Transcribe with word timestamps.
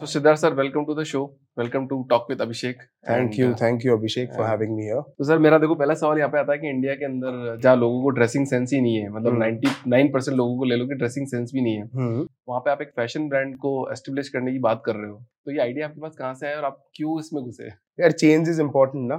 So 0.00 0.06
Siddharth 0.06 0.38
sir, 0.38 0.54
welcome 0.54 0.86
to 0.86 0.94
the 0.94 1.04
show. 1.04 1.34
Welcome 1.56 1.86
to 1.88 1.96
Talk 2.08 2.28
with 2.30 2.40
Abhishek. 2.40 2.76
Thank 3.08 3.38
you 3.38 3.52
thank 3.60 3.84
you 3.84 3.96
Abhishek 3.96 4.28
for 4.28 4.38
and- 4.38 4.48
having 4.48 4.74
me 4.76 4.82
here 4.82 5.00
तो 5.18 5.24
sir 5.24 5.38
मेरा 5.46 5.58
देखो 5.58 5.74
पहला 5.74 5.94
सवाल 5.94 6.18
यहाँ 6.18 6.30
पे 6.30 6.38
आता 6.38 6.52
है 6.52 6.58
कि 6.58 6.68
इंडिया 6.68 6.94
के 6.94 7.04
अंदर 7.04 7.58
जहाँ 7.62 7.76
लोगों 7.76 8.02
को 8.02 8.10
ड्रेसिंग 8.18 8.46
सेंस 8.46 8.72
ही 8.72 8.80
नहीं 8.80 8.96
है 8.96 9.08
मतलब 9.10 9.32
हम्म। 9.32 9.42
99 9.42 10.12
परसेंट 10.12 10.36
लोगों 10.36 10.56
को 10.58 10.64
ले 10.64 10.76
लो 10.76 10.86
कि 10.86 10.94
ड्रेसिंग 11.02 11.26
सेंस 11.28 11.50
भी 11.54 11.60
नहीं 11.60 11.74
है 11.76 11.84
हम्म 11.94 12.26
वहाँ 12.48 12.60
पे 12.60 12.70
आप 12.70 12.82
एक 12.82 12.92
फ़ैशन 12.96 13.28
ब्रांड 13.28 13.56
को 13.64 13.72
एस्टेब्लिश 13.92 14.28
करने 14.36 14.52
की 14.52 14.58
बात 14.68 14.82
कर 14.86 14.96
रहे 14.96 15.10
हो 15.10 15.16
तो 15.44 15.52
ये 15.52 15.60
आइडिया 15.62 15.86
आपके 15.86 16.00
पास 16.00 16.14
कहाँ 16.18 16.34
से 16.34 16.46
आया 16.46 16.56
और 16.56 16.64
आप 16.64 16.78
क्यों 16.96 17.18
इसमें 17.20 17.42
घुसे 17.42 17.66
यार 17.66 18.12
चेंज 18.22 18.48
इज़ 18.48 18.60
इम्पोर्टेंट 18.62 19.08
ना. 19.08 19.16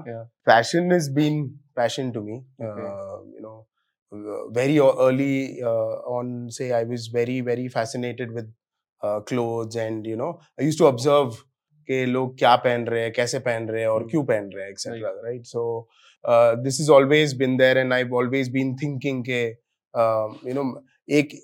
Fashion 0.50 0.96
is 0.96 1.12
been 1.16 1.44
passion 1.76 2.12
to 2.12 2.24
me 2.24 2.40
you 2.62 3.44
know 3.44 3.58
uh, 4.12 4.40
very 4.56 4.80
early 4.88 5.36
uh, 5.64 5.94
on 6.16 6.34
say 6.56 6.72
i 6.80 6.84
was 6.88 7.06
very 7.14 7.38
very 7.52 7.68
fascinated 7.76 8.34
with 8.40 8.50
clothes 9.30 9.78
and 9.86 10.06
you 10.06 10.18
know 10.22 10.32
i 10.62 10.68
used 10.70 10.82
to 10.84 10.88
observe 10.92 11.40
कि 11.90 12.06
लोग 12.06 12.38
क्या 12.40 12.56
पहन 12.66 12.86
रहे 12.88 13.02
हैं 13.04 13.12
कैसे 13.14 13.40
पहन 13.46 13.68
रहे 13.70 13.82
हैं 13.82 13.88
और 13.90 14.02
Hmm. 14.02 14.10
क्यों 14.12 14.24
पहन 14.26 14.50
रहे 14.56 14.64
हैं 14.64 14.72
etcetera 14.72 15.10
right 15.26 15.46
so 15.46 15.64
this 16.64 16.80
is 16.82 16.92
always 16.92 17.34
been 17.38 17.56
there 17.58 17.78
and 17.78 17.94
I 17.94 18.04
always 18.20 18.52
been 18.52 18.76
thinking 18.84 19.24
के 19.30 19.44
यू 20.50 20.54
नो 20.54 20.66
एक 21.20 21.40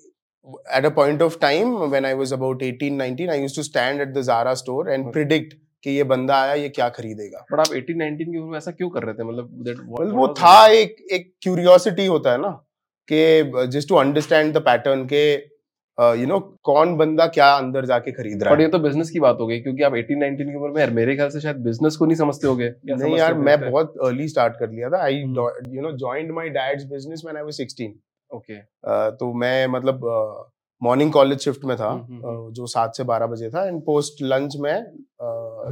at 0.76 0.86
a 0.88 0.90
point 0.96 1.22
of 1.24 1.34
time 1.40 1.72
when 1.92 2.06
i 2.10 2.12
was 2.18 2.30
about 2.34 2.62
18 2.66 2.94
19 3.00 3.30
i 3.32 3.34
used 3.40 3.56
to 3.60 3.64
stand 3.64 4.02
at 4.04 4.12
the 4.12 4.22
zara 4.28 4.52
store 4.60 4.84
and 4.94 5.08
Okay. 5.08 5.12
predict 5.16 5.50
कि 5.84 5.90
ये 5.96 6.04
बंदा 6.12 6.36
आया 6.42 6.54
ये 6.60 6.68
क्या 6.78 6.88
खरीदेगा 6.98 7.44
but 7.52 7.60
आप 7.60 7.74
18 7.80 7.98
19 8.02 8.30
की 8.32 8.38
उम्र 8.38 8.50
में 8.50 8.56
ऐसा 8.58 8.70
क्यों 8.78 8.88
कर 8.90 9.02
रहे 9.04 9.14
थे 9.14 9.24
मतलब 9.24 9.50
that- 9.66 9.82
what- 9.88 10.00
well, 10.04 10.14
वो 10.18 10.28
था 10.38 10.54
एक 10.78 10.96
एक 11.18 11.30
क्यूरियोसिटी 11.42 12.06
होता 12.06 12.32
है 12.32 12.40
ना 12.42 12.50
कि 13.08 13.68
just 13.76 13.88
to 13.88 13.94
understand 14.04 14.52
the 14.54 14.62
pattern 14.70 15.04
के 15.12 15.22
यू 16.00 16.26
नो 16.26 16.38
कौन 16.64 16.96
बंदा 16.96 17.26
क्या 17.26 17.46
अंदर 17.54 17.84
जाके 17.84 18.12
खरीद 18.12 18.42
रहा 18.42 18.54
है? 18.54 18.62
ये 18.62 18.68
तो 18.68 18.78
बिज़नेस 18.78 19.10
की 19.10 19.20
बात 19.20 19.36
हो 19.40 19.46
गई 19.46 19.60
क्योंकि 19.60 19.82
आप 19.82 19.92
18 19.92 20.20
19 20.20 20.50
की 20.50 20.56
उम्र 20.56 20.70
में 20.70 20.80
यार 20.80 20.90
मेरे 20.90 21.16
ख्याल 21.16 21.28
से 21.28 21.40
शायद 21.40 21.56
बिज़नेस 21.56 21.96
को 21.96 22.06
नहीं 22.06 22.16
समझते 22.16 22.46
होगे 22.46 22.72
नहीं 22.90 23.16
यार 23.16 23.34
मैं 23.34 23.70
बहुत 23.70 23.94
अर्ली 24.04 24.28
स्टार्ट 24.28 24.54
कर 24.60 24.70
लिया 24.70 24.90
था। 24.90 25.02
I. 25.02 25.14
You 25.14 25.80
know 25.80 25.92
joined 25.96 26.32
my 26.32 26.48
dad's 26.48 26.84
business 26.84 27.22
when 27.24 27.36
I 27.36 27.42
was 27.42 27.60
16 27.60 27.90
okay 28.34 28.78
Uh, 28.88 29.10
तो 29.20 29.32
मैं 29.32 29.66
मतलब 29.66 30.00
मॉर्निंग 30.82 31.12
कॉलेज 31.12 31.38
शिफ्ट 31.40 31.64
में 31.64 31.76
था 31.76 31.88
हम्म, 31.88 32.14
हम्म, 32.16 32.46
uh, 32.46 32.54
जो 32.54 32.66
सात 32.66 32.94
से 32.96 33.04
बारह 33.04 33.26
बजे 33.26 33.48
था 33.50 33.66
एंड 33.68 33.80
पोस्ट 33.84 34.22
लंच 34.22 34.56
में 34.60 34.84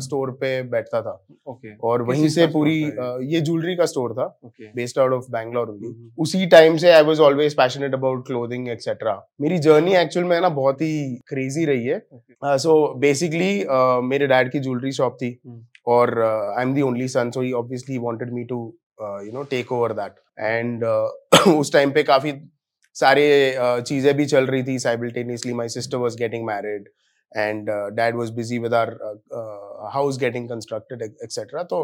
स्टोर 0.04 0.30
पे 0.40 0.48
बैठता 0.70 1.00
था। 1.02 1.10
ओके 1.48 1.74
और 1.88 2.02
वहीं 2.02 2.28
से 2.28 2.46
पूरी 2.54 2.74
ये 3.32 3.40
ज्वेलरी 3.40 3.76
का 3.76 3.86
स्टोर 3.86 4.12
था 4.14 4.26
based 4.74 4.98
out 4.98 5.12
of 5.12 5.30
Bangalore 5.32 5.68
hmm, 5.68 6.10
उसी 6.18 6.46
टाइम 6.46 6.76
से 6.76 6.90
I 6.92 7.02
was 7.02 7.20
always 7.20 7.54
passionate 7.56 7.94
about 7.94 8.26
clothing 8.26 8.68
etcetera 8.68 9.14
मेरी 9.40 9.58
जर्नी 9.68 9.94
एक्चुअल 9.96 10.26
में 10.26 10.40
ना 10.40 10.48
बहुत 10.58 10.82
ही 10.82 11.14
क्रेजी 11.28 11.64
रही 11.64 11.84
है। 11.84 12.58
सो 12.58 12.74
बेसिकली 13.00 13.52
मेरे 14.08 14.26
डैड 14.26 14.50
की 14.52 14.60
ज्वेलरी 14.60 14.92
शॉप 14.92 15.16
थी 15.22 15.38
हम्म। 15.46 15.62
और 15.92 16.18
I 16.22 16.62
am 16.62 16.74
the 16.74 16.82
only 16.82 17.08
son 17.08 17.30
so 17.30 17.40
he 17.40 17.52
obviously 17.62 17.98
wanted 17.98 18.32
me 18.32 18.44
to 18.44 18.58
you 19.00 19.32
know 19.32 19.42
take 19.50 19.72
over 19.72 19.92
that 19.92 20.14
and 20.40 20.84
उस 21.48 21.72
टाइम 21.72 21.90
पे 21.90 22.02
काफ़ी 22.02 22.32
सारे 22.96 23.26
चीज़ें 23.58 24.14
भी 24.16 24.26
चल 24.26 24.46
रही 24.46 24.62
थी 24.62 24.78
simultaneously 24.78 25.52
my 25.52 25.68
sister 25.68 25.98
was 25.98 26.16
getting 26.16 26.46
married 26.46 26.88
and 27.36 27.70
dad 27.70 28.16
was 28.16 28.30
busy 28.30 28.58
with 28.58 28.74
our 28.74 29.90
house 29.94 30.18
getting 30.18 30.48
constructed 30.48 31.02
etcetera 31.02 31.62
तो 31.62 31.82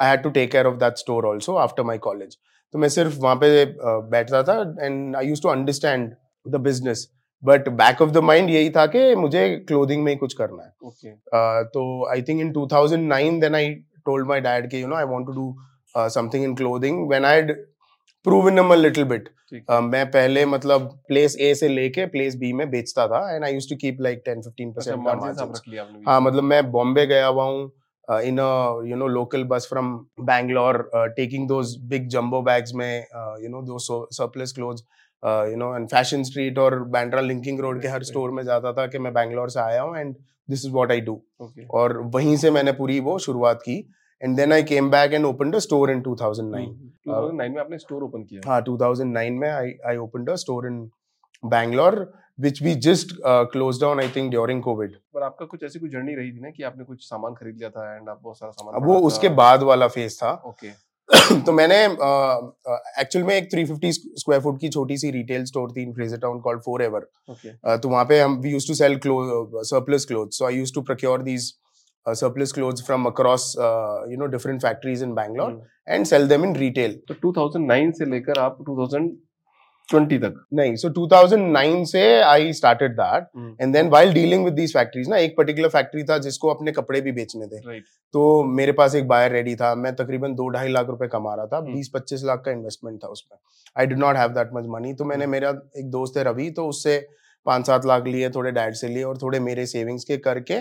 I 0.00 0.08
had 0.08 0.22
to 0.22 0.30
take 0.30 0.52
care 0.52 0.66
of 0.66 0.74
that 0.74 0.96
store 0.96 1.26
also 1.26 1.54
after 1.56 1.82
my 1.82 1.98
college 1.98 2.36
तो 2.72 2.78
मैं 2.78 2.88
सिर्फ़ 2.88 3.18
वहाँ 3.18 3.36
पे 3.36 3.64
बैठता 4.10 4.42
था 4.42 4.60
and 4.82 5.16
I 5.16 5.26
use 5.26 5.42
to 5.42 5.48
understand 5.48 6.14
the 6.46 6.56
business 6.56 7.08
but 7.44 7.68
back 7.68 8.02
of 8.02 8.10
the 8.10 8.18
mind 8.18 8.50
यही 8.50 8.70
था 8.70 8.86
कि 8.86 9.14
मुझे 9.14 9.48
क्लोथिंग 9.68 10.02
में 10.04 10.12
ही 10.12 10.16
कुछ 10.18 10.34
करना 10.34 10.62
है। 10.62 10.70
Uh, 10.70 11.64
तो 11.74 12.10
I 12.10 12.22
think 12.22 12.40
in 12.40 12.52
2009 12.52 13.40
then 13.40 13.54
I 13.54 13.70
told 14.06 14.26
my 14.26 14.40
dad 14.40 14.70
कि 14.70 14.82
you 14.82 14.86
know 14.86 14.96
I 14.96 15.04
want 15.04 15.26
to 15.26 15.32
do 15.32 15.54
something 15.96 16.44
in 16.44 16.54
clothing 16.54 17.08
when 17.08 17.24
I 17.24 17.42
proven 18.24 18.58
a 18.58 18.74
little 18.74 19.04
bit 19.04 19.28
मैं 19.82 20.04
पहले 20.10 20.44
मतलब 20.46 20.88
प्लेस 21.08 21.36
ए 21.40 21.54
से 21.54 21.68
लेके 21.68 22.06
प्लेस 22.06 22.34
बी 22.36 22.52
में 22.52 22.70
बेचता 22.70 23.06
था 23.06 23.34
and 23.34 23.44
I 23.44 23.52
use 23.52 23.68
to 23.70 23.76
keep 23.76 24.00
like 24.00 24.22
10 24.28 24.48
15 24.50 24.76
अच्छा 24.76 24.96
परसेंट 24.96 24.98
मार्जिन 24.98 26.02
हाँ 26.06 26.20
मतलब 26.20 26.44
मैं 26.44 26.70
बॉम्बे 26.70 27.06
गया 27.06 27.26
हुआ 27.26 27.44
हूँ 27.44 27.70
in 28.08 28.38
you 28.88 28.96
know 28.96 29.06
local 29.06 29.44
bus 29.44 29.66
from 29.70 29.94
Bangalore 30.20 30.90
taking 31.16 31.48
those 31.48 31.76
big 31.84 32.08
jumbo 32.08 32.42
bags 32.42 32.74
में 32.74 33.06
you 33.42 33.48
know 33.48 33.62
those 33.62 33.78
surplus 33.78 34.52
clothes 34.52 34.82
you 35.22 35.56
know 35.56 35.74
and 35.76 35.88
fashion 35.88 36.22
street 36.22 36.58
और 36.58 36.78
बैंड्रा 36.88 37.20
लिंकिंग 37.20 37.60
रोड 37.60 37.82
के 37.82 37.88
हर. 37.88 38.02
स्टोर 38.02 38.30
में 38.30 38.42
जाता 38.42 38.72
था 38.72 38.86
कि 38.86 38.98
मैं 38.98 39.12
बैंगलोर 39.14 39.50
से 39.50 39.60
आया 39.60 39.82
हूँ 39.82 39.96
and 39.98 40.14
this 40.48 40.64
is 40.64 40.72
what 40.72 40.90
I 40.90 41.00
do 41.00 41.20
और 41.70 41.98
वहीं 42.14 42.36
से 42.36 42.50
मैंने 42.50 42.72
पूरी 42.72 43.00
वो 43.00 43.18
शुरुआत 43.18 43.62
की 43.62 43.82
and 44.22 44.36
then 44.36 44.52
I 44.52 44.62
came 44.62 44.90
back 44.90 45.12
and 45.12 45.24
opened 45.24 45.54
a 45.54 45.58
store 45.58 45.90
in 45.90 46.02
2009 46.02 46.54
hmm, 46.56 46.90
2009 47.06 47.54
में 47.54 47.60
आपने 47.60 47.78
स्टोर 47.78 48.02
ओपन 48.02 48.22
किया? 48.22 48.50
हाँ 48.50 48.62
2009 48.64 49.38
में 49.40 49.50
I 49.50 49.74
I 49.86 49.96
opened 49.96 50.30
a 50.30 50.34
store 50.36 50.66
in 50.66 50.88
Bangalore 51.44 52.04
which 52.38 52.60
we 52.64 52.72
just 52.84 53.10
uh, 53.24 53.44
closed 53.46 53.82
down 53.84 54.00
i 54.02 54.06
think 54.12 54.30
during 54.34 54.60
covid. 54.66 54.92
पर 55.14 55.22
आपका 55.22 55.46
कुछ 55.46 55.62
ऐसी 55.62 55.78
कोई 55.78 55.88
जर्नी 55.88 56.14
रही 56.14 56.30
थी 56.32 56.40
ना 56.40 56.50
कि 56.50 56.62
आपने 56.62 56.84
कुछ 56.84 57.02
सामान 57.04 57.34
खरीद 57.34 57.56
लिया 57.56 57.70
था 57.70 57.96
एंड 57.96 58.08
आप 58.08 58.20
बहुत 58.22 58.38
सारा 58.38 58.50
सामान 58.52 58.84
वो। 58.84 58.98
उसके 59.08 59.28
बाद 59.40 59.62
वाला 59.62 59.88
फ़ेज़ 59.88 60.16
था। 60.18 60.30
ओके 60.46 60.70
तो 61.46 61.52
मैंने 61.52 61.76
एक्चुअल 63.02 63.24
में 63.24 63.34
एक 63.34 63.48
350 63.54 63.98
स्क्वायर 64.20 64.42
फुट 64.42 64.60
की 64.60 64.68
छोटी 64.68 64.96
सी 64.96 65.10
रिटेल 65.10 65.44
स्टोर 65.44 65.72
थी 65.72 65.82
in 65.82 65.92
Frazer 65.94 66.18
Town 66.18 66.40
called 66.40 66.60
forever 66.62 66.82
ever 66.82 67.06
तो 67.76 67.88
वहाँ 67.88 68.04
पे 68.04 68.20
हम 68.20 68.38
we 68.40 68.50
use 68.50 68.68
to 68.68 68.74
sell 68.74 68.98
surplus 69.04 70.04
clothes 70.04 70.38
so 70.38 70.46
I 70.46 70.54
use 70.54 70.74
to 70.74 70.82
procure 70.82 71.22
these 71.22 71.52
surplus 72.06 72.52
clothes 72.52 72.80
from 72.80 73.06
across 73.06 73.56
uh, 73.58 74.04
you 74.08 74.16
know 74.16 74.26
different 74.26 74.62
factories 74.62 75.02
in 75.02 75.14
Bangalore 75.14 75.50
hmm, 75.50 75.62
and 75.86 76.08
sell 76.08 76.26
them 76.26 76.44
in 76.44 76.54
retail. 76.54 76.94
तो 77.08 77.14
2009 77.22 77.92
से 77.92 78.10
लेकर 78.10 78.38
आप 78.38 78.58
2020 78.68 80.18
तक 80.22 80.40
नहीं 80.54 80.74
so 80.76 80.90
2009 80.90 81.84
से 81.86 82.04
I 82.24 82.52
started 82.52 82.96
that 82.96 83.28
hmm, 83.36 83.54
and 83.60 83.74
then 83.74 83.90
while 83.90 84.12
dealing 84.12 84.48
with 84.48 84.56
these 84.56 84.74
factories 84.78 85.08
ना 85.08 85.18
एक 85.18 85.36
particular 85.40 85.70
factory 85.70 86.08
था 86.10 86.18
जिसको 86.18 86.54
अपने 86.54 86.72
कपड़े 86.72 87.00
भी 87.00 87.12
बेचने 87.12 87.46
थे 87.46 87.60
राइट 87.68 87.84
तो 88.14 88.42
मेरे 88.54 88.72
पास 88.72 88.94
एक 88.94 89.08
बायर 89.08 89.32
रेडी 89.32 89.54
था 89.56 89.74
मैं 89.76 89.94
तकरीबन 89.96 90.34
दो 90.34 90.48
ढाई 90.50 90.68
लाख 90.68 90.86
रुपए 90.88 91.08
कमा 91.08 91.34
रहा 91.34 91.46
था 91.46 91.56
हम्म। 91.56 91.74
बीस 91.74 91.90
पच्चीस 91.94 92.24
लाख 92.24 92.42
का 92.44 92.52
इन्वेस्टमेंट 92.52 93.02
था 93.04 93.08
उसमें 93.08 93.38
I 93.76 93.86
did 93.86 93.98
not 93.98 94.16
have 94.16 94.30
that 94.32 94.50
much 94.54 94.64
money 94.70 94.94
तो 94.94 95.04
मैंने 95.04 95.24
हम्म। 95.24 95.32
मेरा 95.32 95.50
एक 95.78 95.90
दोस्त 95.90 96.16
है 96.16 96.24
रवि 96.24 96.50
तो 96.56 96.66
उससे 96.68 96.98
पाँच 97.46 97.66
सात 97.66 97.86
लाख 97.86 98.06
लिए 98.06 98.30
थोड़े 98.30 98.50
डैड 98.52 98.74
से 98.74 98.88
लिए 98.88 99.02
और 99.02 99.18
थोड़े 99.18 99.40
मेरे 99.40 99.66
सेविंग्स 99.66 100.04
के 100.04 100.16
करके 100.26 100.58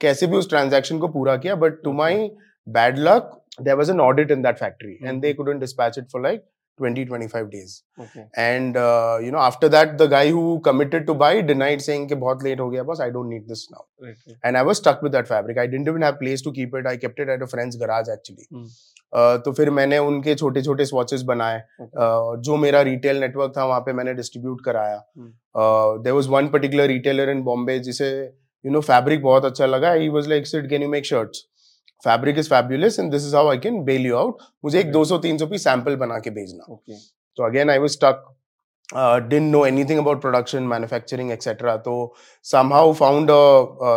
कैसे 0.00 0.26
भी 0.26 0.36
उस 0.36 0.48
ट्रांजैक्शन 0.50 0.98
को 0.98 1.08
पूरा 1.18 1.36
किया 1.36 1.54
but 1.64 1.82
to 1.84 1.92
my 2.02 2.30
bad 2.66 2.98
luck 2.98 3.36
there 3.62 3.74
was 3.76 3.90
an 3.90 4.00
audit 4.00 4.30
in 4.30 4.42
that 4.42 4.58
factory 4.58 4.98
and 5.02 5.20
they 5.22 5.32
couldn't 5.32 5.60
dispatch 5.60 5.98
it 5.98 6.10
for 6.12 6.22
like 6.22 6.44
20 6.78 7.02
25 7.08 7.48
days 7.52 7.72
okay 8.02 8.22
and 8.42 8.76
uh, 8.82 9.16
you 9.24 9.32
know 9.34 9.40
after 9.46 9.68
that 9.74 9.90
the 10.02 10.06
guy 10.12 10.22
who 10.36 10.44
committed 10.68 11.06
to 11.10 11.16
buy 11.22 11.32
denied 11.50 11.82
saying 11.86 12.06
कि 12.08 12.14
बहुत 12.22 12.44
late 12.46 12.60
हो 12.60 12.68
गया 12.70 12.84
boss 12.90 13.02
I 13.06 13.08
don't 13.16 13.32
need 13.34 13.50
this 13.52 13.64
now 13.74 13.82
right 14.04 14.38
and 14.44 14.60
I 14.60 14.62
was 14.68 14.80
stuck 14.82 15.02
with 15.06 15.16
that 15.16 15.28
fabric. 15.32 15.60
I 15.64 15.66
didn't 15.74 15.92
even 15.92 16.06
have 16.08 16.18
place 16.22 16.46
to 16.46 16.52
keep 16.60 16.78
it. 16.80 16.88
I 16.92 16.96
kept 17.04 17.20
it 17.24 17.34
at 17.36 17.44
a 17.46 17.50
friend's 17.54 17.80
garage 17.84 18.10
actually. 18.16 18.48
Hmm. 18.54 18.64
Uh, 19.12 19.36
तो 19.44 19.52
फिर 19.52 19.70
मैंने 19.80 19.98
उनके 20.08 20.34
छोटे 20.34 20.62
छोटे 20.62 20.84
swatches 20.86 21.22
बनाए 21.32 21.60
uh, 21.80 22.36
जो 22.48 22.56
मेरा 22.64 22.80
retail 22.90 23.20
network 23.20 23.52
था 23.56 23.64
वहाँ 23.66 23.80
पे 23.86 23.92
मैंने 24.00 24.14
डिस्ट्रीब्यूट 24.14 24.64
कराया 24.64 24.96
Hmm. 25.18 25.32
There 26.04 26.12
was 26.12 26.28
one 26.30 26.48
particular 26.48 26.86
retailer 26.88 27.30
in 27.30 27.42
Bombay 27.42 27.78
जिसे 27.88 28.10
यू 28.64 28.72
नो 28.72 28.80
फैब्रिक 28.82 29.22
बहुत 29.22 29.44
अच्छा 29.44 29.66
लगा। 29.66 29.92
He 29.92 30.08
was 30.08 30.28
like 30.28 30.46
sit 30.46 30.68
can 30.70 30.82
you 30.82 30.88
make 30.88 31.06
shirt 31.06 31.36
fabric 32.02 32.38
is 32.38 32.48
fabulous 32.50 32.98
and 32.98 33.10
this 33.12 33.26
is 33.26 33.36
how 33.36 33.48
I 33.50 33.58
can 33.58 33.82
bail 33.84 34.06
you 34.06 34.16
out 34.16 34.42
मुझे 34.64 34.78
एक 34.80 34.92
दो 34.92 35.04
सौ 35.04 35.18
तीन 35.18 35.38
सौ 35.38 35.46
पी 35.46 35.58
सैंपल 35.58 35.96
बना 35.96 36.18
के 36.18 36.30
भेजना। 36.30 36.76
तो 37.38 37.46
again 37.46 37.70
I 37.70 37.78
was 37.78 37.98
tuck 38.04 38.24
डिट 39.28 39.42
know 39.42 39.64
anything 39.84 39.98
about 39.98 40.20
production 40.20 40.62
manufacturing 40.68 41.30
etcetera 41.32 41.76
तो 41.84 41.92
somehow 42.72 42.92
found 42.94 43.30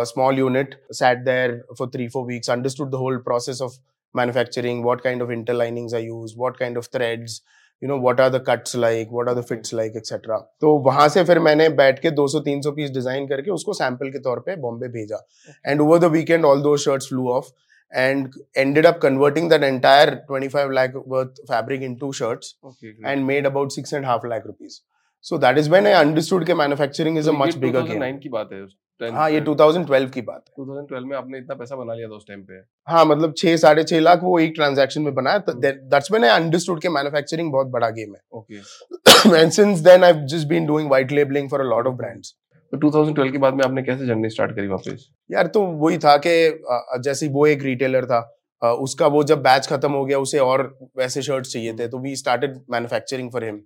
small 0.08 0.38
unit 0.38 0.74
sat 0.92 1.24
there 1.24 1.60
for 1.78 1.88
three 1.94 2.08
four 2.08 2.24
weeks 2.26 2.50
understood 2.50 2.90
the 2.90 2.94
whole 3.04 3.16
process 3.24 3.62
of 3.62 3.78
manufacturing 4.14 4.84
what 4.84 5.00
kind 5.00 5.22
of 5.22 5.30
inter 5.32 5.60
I 5.62 6.04
use 6.04 6.34
what 6.38 6.56
kind 6.58 6.78
of 6.78 6.88
threads 6.94 7.40
you 7.84 7.88
know 7.90 7.96
what 8.04 8.20
are 8.24 8.30
the 8.32 8.40
cuts 8.40 8.74
like 8.82 9.10
what 9.14 9.30
are 9.30 9.34
the 9.38 9.42
fits 9.48 9.72
like 9.78 9.96
etc 10.00 10.38
तो 10.60 10.76
वहाँ 10.84 11.08
से 11.14 11.24
फिर 11.30 11.38
मैंने 11.46 11.68
बैठ 11.80 11.98
के 12.04 12.10
200-300 12.20 12.72
piece 12.76 12.90
design 12.90 13.26
करके 13.28 13.50
उसको 13.50 13.72
sample 13.80 14.10
के 14.10 14.18
तौर 14.28 14.40
पे 14.46 14.56
बॉम्बे 14.60 14.88
भेजा 14.94 15.26
and 15.66 15.80
over 15.80 15.98
the 15.98 16.10
weekend 16.12 16.44
all 16.44 16.62
those 16.62 16.76
shirts 16.86 17.08
flew 17.08 17.28
off 17.32 17.52
and 17.92 18.34
ended 18.56 18.86
up 18.86 18.96
converting 19.00 19.48
that 19.48 19.64
entire 19.66 20.14
25 20.28 20.70
lakh 20.76 20.94
worth 21.12 21.36
fabric 21.50 21.82
into 21.88 22.12
shirts 22.20 22.54
okay 22.64 22.94
and 23.10 23.26
made 23.26 23.46
about 23.50 23.76
six 23.76 23.92
and 23.92 24.04
a 24.04 24.08
half 24.08 24.24
lakh 24.32 24.48
rupees. 24.50 24.80
So 25.24 25.38
that 25.44 25.60
is 25.62 25.68
when 25.74 25.86
I 25.86 25.92
understood 25.98 26.46
that 26.46 26.56
manufacturing 26.56 27.16
is 27.16 27.28
a 27.28 27.36
much 27.42 27.60
bigger 27.60 27.82
game. 27.82 28.00
2009 28.00 28.18
की 28.22 28.28
बात 28.28 28.48
है 28.52 28.62
हाँ 29.02 29.28
ये 29.30 29.40
2012 29.40 30.10
की 30.10 30.20
बात 30.22 30.44
है। 30.48 30.54
2012 30.58 31.06
में 31.08 31.16
आपने 31.16 31.38
इतना 31.38 31.54
पैसा 31.54 31.76
बना 31.76 31.94
लिया 31.94 32.08
था 32.08 32.14
उस 32.14 32.24
टाइम 32.28 32.42
पे। 32.42 32.60
हाँ 32.88 33.04
मतलब 33.04 33.34
छह 33.38 33.56
साढ़े 33.56 33.84
छह 33.84 34.00
लाख 34.00 34.20
वो 34.22 34.38
एक 34.38 34.52
ट्रांजैक्शन 34.56 35.02
में 35.02 35.14
बनाया 35.14 35.42
hmm. 35.48 35.60
That's 35.62 36.10
when 36.12 36.24
I 36.24 36.30
understood 36.32 36.80
कि 36.82 36.88
मैन्युफैक्चरिंग 36.90 37.52
बहुत 37.52 37.66
बड़ा 37.68 37.90
गेम 37.90 38.14
ओके। 38.32 38.54
है 38.54 39.40
and 39.40 39.50
since 39.52 39.78
then 39.80 40.04
I 40.04 40.12
just 40.32 40.48
been 40.48 40.66
doing 40.66 40.90
white 40.90 41.12
labelling 41.12 41.50
for 41.50 41.60
a 41.60 41.64
lot 41.64 41.86
of 41.86 41.94
brands 41.96 42.34
तो 42.72 42.78
2012 42.80 43.32
के 43.32 43.38
बाद 43.38 43.54
में 43.54 43.64
आपने 43.64 43.82
कैसे 43.82 44.06
जर्नी 44.06 44.28
स्टार्ट 44.30 44.54
करी 44.56 44.66
वापस? 44.68 45.08
यार 45.30 45.46
तो 45.46 45.60
वही 45.82 45.98
था 45.98 46.16
कि 46.26 47.00
जैसे 47.04 47.28
वो 47.28 47.46
एक 47.46 47.62
रिटेलर 47.62 48.06
था 48.06 48.20
उसका 48.62 49.06
वो 49.06 49.22
जब 49.24 49.42
बैच 49.42 49.66
खत्म 49.66 49.92
हो 49.92 50.04
गया 50.04 50.18
उसे 50.18 50.38
और 50.40 50.62
वैसे 50.98 51.22
शर्ट्स 51.22 51.52
चाहिए 51.52 51.72
थे 51.78 51.88
तो 51.88 51.98
we 51.98 52.14
started 52.16 52.58
manufacturing 52.70 53.30
for 53.32 53.44
him 53.44 53.60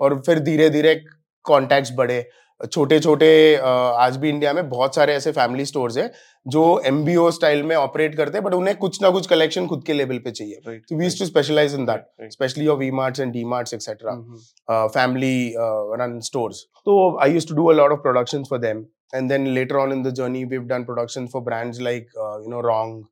और 0.00 0.20
फिर 0.26 0.38
धीरे 0.44 0.68
धीरे 0.70 0.94
कॉन्टैक्ट्स 1.44 1.92
बढ़े। 1.96 2.24
छोटे 2.60 2.98
छोटे 3.00 3.56
आज 3.56 4.16
भी 4.16 4.28
इंडिया 4.28 4.52
में 4.52 4.68
बहुत 4.68 4.94
सारे 4.94 5.14
ऐसे 5.14 5.32
फैमिली 5.32 5.64
स्टोर्स 5.64 5.96
है 5.98 6.10
जो 6.46 6.62
एमबीओ 6.86 7.30
स्टाइल 7.30 7.62
में 7.62 7.74
ऑपरेट 7.76 8.16
करते 8.16 8.38
हैं 8.38 8.44
बट 8.44 8.54
उन्हें 8.54 8.76
कुछ 8.76 9.00
ना 9.02 9.10
कुछ 9.10 9.26
कलेक्शन 9.26 9.66
खुद 9.66 9.84
के 9.84 9.92
लेवल 9.92 10.18
पे 10.18 10.30
चाहिए। 10.30 10.78
तो 10.90 11.26
specialise 11.26 11.74
in 11.74 11.86
that 11.86 12.32
specially 12.32 12.64
your 12.64 12.78
V 12.78 12.90
marts 13.00 13.20
and 13.20 13.32
D 13.32 13.44
marts 13.44 13.74
etcetera 13.74 14.14
family 14.88 15.54
run 16.00 16.18
stores 16.24 16.64
तो 16.86 16.96
I 17.22 17.32
use 17.32 17.48
to 17.48 17.54
do 17.54 17.66
a 17.66 17.74
lot 17.74 17.92
of 17.92 18.00
production 18.00 18.44
for 18.50 18.58
them 18.58 18.84
and 19.14 19.28
then 19.28 19.46
later 19.54 19.76
on 19.76 19.92
in 19.92 20.02
the 20.02 20.14
journey 20.14 20.44
we 20.44 20.56
have 20.56 20.66
done 20.66 20.84
production 20.84 21.26
for 21.26 21.42
brands 21.42 21.80
like 21.80 22.10
you 22.16 22.50
know 22.50 22.60
wrong 22.68 23.04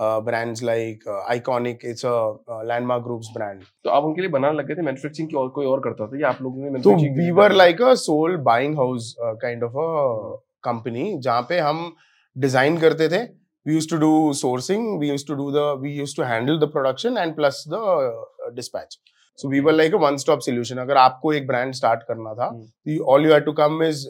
brands 0.00 0.62
like 0.62 1.08
Iconic 1.08 1.84
it's 1.84 2.04
a 2.06 2.62
Landmark 2.66 3.02
groups 3.04 3.28
brand 3.34 3.62
तो 3.84 3.90
आप 3.90 4.04
उनके 4.04 4.20
लिए 4.20 4.30
बनाने 4.30 4.58
लगे 4.58 4.74
थे 4.74 4.82
manufacturing 4.82 5.28
की 5.28 5.36
और 5.36 5.48
कोई 5.48 5.66
और 5.66 5.80
करता 5.80 6.06
था 6.06 6.20
या 6.20 6.28
आप 6.28 6.42
लोगों 6.42 6.70
ने 6.70 6.80
तो 6.80 6.94
we 7.18 7.30
were 7.30 7.52
like 7.52 7.82
a 7.82 7.94
sole 8.02 8.36
buying 8.46 8.76
house 8.78 9.14
kind 9.20 9.64
of 9.64 9.76
a 9.78 10.40
company 10.64 11.12
जहाँ 11.18 11.42
पे 11.48 11.58
हम 11.58 11.92
डिज़ाइन 12.36 12.78
करते 12.78 13.08
थे। 13.08 13.22
We 13.66 13.74
used 13.74 13.90
to 13.90 13.96
do 13.96 14.32
sourcing 14.34 14.98
we 15.00 15.08
used 15.08 15.28
to 15.28 15.34
do 15.34 15.50
the 15.52 15.78
we 15.82 15.92
used 15.92 16.16
to 16.16 16.22
handle 16.22 16.58
the 16.58 16.70
production 16.72 17.18
and 17.18 17.34
plus 17.36 17.64
the 17.68 18.52
dispatch 18.56 18.98
so 19.38 19.48
we 19.48 19.60
were 19.60 19.72
like 19.72 19.94
a 19.94 19.98
one 19.98 20.16
stop 20.16 20.40
solution 20.40 20.78
अगर 20.78 20.96
आपको 20.96 21.32
एक 21.32 21.46
brand 21.46 21.74
start 21.74 22.02
करना 22.08 22.34
था 22.34 22.48
all 23.06 23.26
you 23.26 23.32
had 23.32 23.44
to 23.44 23.52
come 23.60 23.82
is 23.82 24.08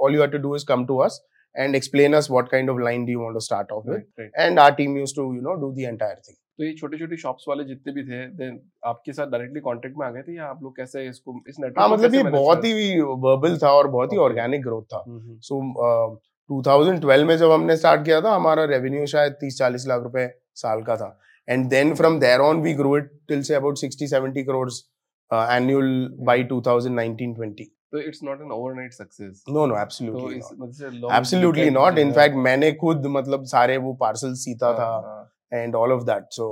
all 0.00 0.14
you 0.14 0.20
had 0.20 0.32
to 0.32 0.38
do 0.38 0.54
is 0.56 0.66
come 0.66 0.84
to 0.86 0.96
us 0.98 1.20
and 1.54 1.74
explain 1.74 2.14
us 2.14 2.28
what 2.30 2.50
kind 2.50 2.70
of 2.70 2.78
line 2.78 3.04
do 3.06 3.12
you 3.12 3.20
want 3.20 3.34
to 3.34 3.40
start 3.40 3.70
off 3.70 3.84
with. 3.84 3.96
Right, 3.96 4.06
right. 4.18 4.30
and 4.36 4.58
our 4.58 4.74
team 4.76 4.96
used 4.96 5.16
to 5.16 5.22
you 5.34 5.42
know 5.42 5.56
do 5.56 5.72
the 5.74 5.84
entire 5.92 6.20
thing. 6.28 6.36
तो 6.58 6.64
ये 6.64 6.72
छोटे 6.78 6.98
छोटे 6.98 7.16
shops 7.16 7.44
वाले 7.48 7.64
जितने 7.64 7.92
भी 7.92 8.02
थे 8.04 8.16
then 8.38 8.58
आपके 8.86 9.12
साथ 9.12 9.26
डायरेक्टली 9.26 9.60
कांटेक्ट 9.60 9.96
में 9.98 10.06
आ 10.06 10.10
गए 10.10 10.22
थे 10.22 10.36
या 10.36 10.46
आप 10.46 10.62
लोग 10.62 10.76
कैसे 10.76 11.06
इसको 11.08 11.34
इस 11.48 11.56
नेटवर्क 11.60 11.78
हाँ 11.78 11.88
मतलब 11.88 12.14
ये 12.14 12.22
बहुत 12.30 12.64
ही 12.64 13.00
वर्बल 13.00 13.56
था 13.62 13.70
और 13.72 13.88
बहुत 13.94 14.12
ही 14.12 14.18
ऑर्गेनिक 14.18 14.62
ग्रोथ 14.62 14.82
था। 14.94 15.04
सो 15.48 15.60
uh, 15.86 16.18
2012 16.50 17.24
में 17.26 17.36
जब 17.38 17.50
हमने 17.50 17.76
स्टार्ट 17.76 18.04
किया 18.04 18.20
था 18.20 18.34
हमारा 18.34 18.64
रेवेन्यू 18.74 19.06
शायद 19.06 19.36
30-40 19.44 19.86
लाख 19.88 20.02
रुपए 20.02 20.28
साल 20.62 20.82
का 20.82 20.96
था। 20.96 21.18
And 21.48 21.66
then 21.70 21.94
from 21.94 22.18
there 22.20 22.40
on 22.40 22.60
we 22.62 22.74
grow 22.74 22.96
it 22.98 23.10
till 23.28 23.42
say 23.42 23.54
about 23.54 23.78
60-70 23.84 24.44
crore 24.46 24.68
annual 25.30 25.92
by 26.26 26.44
2019-20 26.52 27.70
तो 27.92 27.98
it's 27.98 28.22
not 28.24 28.40
an 28.40 28.52
overnight 28.52 28.92
success 28.92 29.44
no 29.48 29.66
no 29.66 29.80
absolutely 29.82 30.36
absolutely 31.16 31.70
not 31.70 31.94
जो 31.94 32.02
इन 32.02 32.12
फैक्ट 32.12 32.36
मैंने 32.36 32.72
खुद 32.82 33.06
मतलब 33.06 33.44
सारे 33.46 33.76
वो 33.76 33.92
पार्सल 34.00 34.34
सीता 34.34 34.66
हाँ, 34.66 34.76
था। 34.76 35.30
And 35.52 35.74
all 35.74 35.92
of 35.92 36.02
that 36.04 36.26
so. 36.32 36.48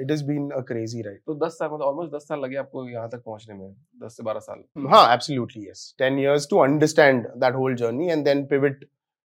It 0.00 0.10
is 0.10 0.24
been 0.24 0.50
a 0.50 0.60
crazy 0.60 1.02
ride 1.02 1.20
तो 1.26 1.34
10 1.38 1.52
साल 1.52 1.68
मतलब 1.68 1.86
ऑलमोस्ट 1.86 2.14
10 2.14 2.28
साल 2.28 2.40
लगे 2.40 2.56
आपको 2.56 2.88
यहाँ 2.88 3.08
तक 3.08 3.22
पहुँचने 3.26 3.54
में 3.54 3.70
10 4.02 4.16
से 4.16 4.22
12 4.22 4.40
साल। 4.40 4.88
हाँ 4.88 5.12
absolutely 5.14 5.68
yes 5.68 5.94
10 6.02 6.18
years 6.18 6.46
to 6.50 6.58
understand 6.58 7.26
that 7.36 7.54
whole 7.54 7.74
journey 7.74 8.10
and 8.10 8.24
then 8.24 8.46
pivot 8.52 8.84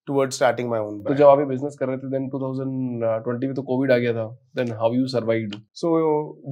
towards 0.08 0.38
starting 0.40 0.70
my 0.72 0.80
own 0.80 0.98
तो 1.06 1.14
जब 1.16 1.28
आप 1.28 1.40
ये 1.40 1.46
बिज़नेस 1.46 1.76
कर 1.80 1.88
रहे 1.88 1.98
थे 1.98 2.10
देन 2.10 2.30
2020 2.36 3.46
में 3.46 3.54
तो 3.56 3.62
कोविड 3.70 3.92
आ 3.92 3.98
गया 3.98 4.14
था 4.14 4.26
then 4.56 4.72
how 4.82 4.94
you 4.94 5.08
survived 5.08 5.56
So 5.82 5.94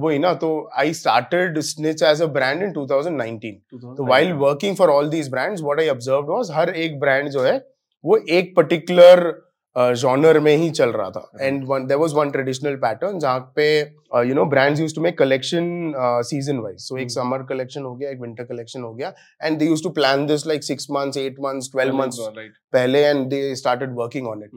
वही 0.04 0.18
ना 0.18 0.32
तो 0.44 0.50
I 0.84 0.86
started 1.00 1.60
Snitch 1.70 2.04
as 2.10 2.24
a 2.26 2.28
brand 2.38 2.66
in 2.68 2.74
2019. 2.74 3.60
तो 3.72 4.08
while 4.10 4.34
working 4.44 4.78
for 4.80 4.90
all 4.90 5.10
these 5.14 5.30
brands, 5.36 5.64
what 5.68 5.82
I 5.84 5.88
observed 5.94 6.34
was 6.36 6.50
हर 6.50 6.74
एक 6.84 7.00
brand 7.04 7.32
जो 7.36 7.44
है 7.44 7.56
वो 8.04 8.16
एक 8.38 8.54
particular 8.58 9.16
जॉनर 9.76 10.38
में 10.40 10.56
ही 10.56 10.70
चल 10.70 10.90
रहा 10.92 11.10
था। 11.10 11.30
And 11.40 11.66
there 11.88 11.96
was 11.96 12.14
one 12.14 12.30
traditional 12.30 12.76
pattern 12.84 13.18
जहाँ 13.18 13.52
पे 13.56 13.66
you 14.28 14.34
know 14.34 14.44
brands 14.54 14.80
use 14.80 14.94
to 14.94 15.00
make 15.00 15.18
collection 15.18 15.92
season 16.28 16.58
wise 16.58 16.78
so 16.80 16.98
एक. 16.98 17.10
समर 17.10 17.42
कलेक्शन 17.48 17.82
हो 17.82 17.94
गया 17.94 18.10
एक 18.10 18.20
विंटर 18.20 18.44
कलेक्शन 18.44 18.82
हो 18.82 18.94
गया। 18.94 19.12
And 19.42 19.58
they 19.58 19.66
use 19.66 19.82
to 19.82 19.90
plan 20.00 20.26
this 20.26 20.46
like 20.46 20.64
six 20.64 20.86
months 20.90 21.16
eight 21.18 21.40
months 21.46 21.70
twelve 21.72 21.96
months 21.96 22.18
पहले 22.72 23.04
and 23.04 23.26
they 23.30 23.54
started 23.56 23.94
working 23.98 24.28
on 24.28 24.42
it 24.42 24.50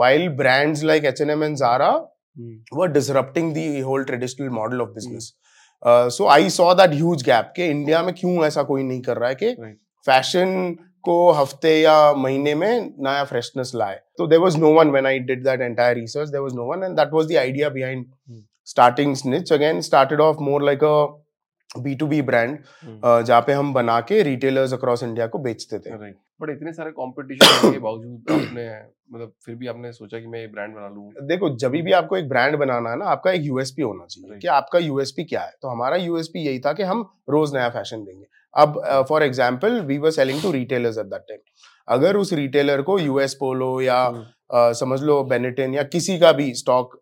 while 0.00 0.26
brands 0.38 0.82
like 0.88 1.12
H&M 1.12 1.46
and 1.50 1.62
Zara 1.64 1.92
Hmm. 2.40 2.52
were 2.76 2.86
disrupting 2.88 3.48
the 3.54 3.62
whole 3.86 4.04
traditional 4.10 4.52
model 4.58 4.82
of 4.82 4.92
business. 4.94 5.24
Uh, 5.82 6.08
so 6.08 6.28
I 6.34 6.48
saw 6.54 6.68
that 6.78 6.94
huge 7.00 7.24
gap 7.26 7.50
कि 7.56 7.66
India 7.70 8.02
में 8.02 8.14
क्यों 8.20 8.44
ऐसा 8.46 8.62
कोई 8.70 8.82
नहीं 8.82 9.00
कर 9.08 9.16
रहा 9.16 9.28
है 9.28 9.34
कि. 9.34 9.50
फ़ैशन 10.06 10.54
को 11.04 11.16
हफ़्ते 11.32 11.74
या 11.80 12.12
महीने 12.14 12.54
में 12.54 12.92
नया 13.00 13.24
फ्रेशनेस 13.24 13.72
लाए। 13.74 14.00
तो 14.18 14.26
there 14.26 14.38
was 14.38 14.58
no 14.58 14.72
one 14.74 14.90
when 14.90 15.06
I 15.06 15.18
did 15.20 15.44
that 15.44 15.60
entire 15.60 15.96
research 15.96 16.28
there 16.28 16.40
was 16.40 16.54
no 16.56 16.70
one 16.72 16.84
and 16.84 16.96
that 16.96 17.12
was 17.12 17.32
the 17.32 17.36
idea 17.38 17.68
behind. 17.70 18.06
Starting 18.68 19.14
Snitch 19.16 19.52
again 19.52 19.80
started 19.82 20.20
off 20.20 20.42
more 20.42 20.62
like 20.64 20.84
a 20.84 21.80
B 21.80 21.94
to 21.94 22.06
B 22.06 22.20
brand. 22.22 22.58
जहाँ 22.84 23.40
पे 23.42 23.52
हम 23.52 23.72
बना 23.74 24.00
के 24.02 24.22
retailers 24.22 24.72
across 24.72 25.02
India 25.02 25.26
को 25.26 25.38
बेचते 25.40 25.78
थे। 25.78 25.90
But 26.40 26.50
इतने 26.50 26.72
सारे 26.72 26.90
कंपटीशन 26.90 27.72
के 27.72 27.78
बावजूद 27.78 28.30
आपने 28.32 28.66
मतलब 29.12 29.32
फिर 29.44 29.54
भी 29.54 29.66
आपने 29.66 29.92
सोचा 29.92 30.18
कि 30.18 30.26
मैं 30.26 30.40
ये 30.40 30.46
ब्रांड 30.48 30.74
बना 30.74 30.88
लूँ। 30.88 31.26
देखो 31.26 31.48
जब 31.56 31.70
भी 31.72 31.92
आपको 31.92 32.16
एक 32.16 32.28
ब्रांड 32.28 32.56
बनाना 32.58 32.90
है 32.90 32.96
ना 32.98 33.04
आपका 33.06 33.32
एक 33.32 33.42
यूएसपी 33.44 33.82
होना 33.82 34.06
चाहिए 34.06 34.38
कि 34.38 34.48
आपका 34.50 34.78
यूएसपी 34.78 35.24
क्या 35.24 35.40
है? 35.40 35.52
तो 35.62 35.68
हमारा 35.68 35.96
यूएसपी 35.96 36.46
यही 36.46 36.60
था 36.60 36.72
कि 36.72 36.82
हम 36.82 37.02
रोज 37.30 37.54
नया 37.54 37.68
फ़ैशन 37.70 38.04
देंगे। 38.04 38.26
अब 38.54 39.04
for 39.08 39.22
example 39.22 39.80
we 39.80 39.98
were 39.98 40.10
selling 40.10 40.42
to 40.42 40.50
retailers 40.52 40.98
at 40.98 41.06
that 41.06 41.22
time 41.28 41.38
अगर 41.88 42.16
उस 42.16 42.32
रिटेलर 42.32 42.82
को 42.82 42.98
यूएस 42.98 43.34
पोलो 43.34 43.80
या 43.80 44.02
हम्म, 44.02 44.22
अ, 44.50 44.72
समझ 44.72 45.00
लो 45.02 45.22
बेनेटिन 45.24 45.74
या 45.74 45.82
किसी 45.82 46.18
का 46.18 46.32
भी 46.32 46.52
स्टॉक 46.54 46.98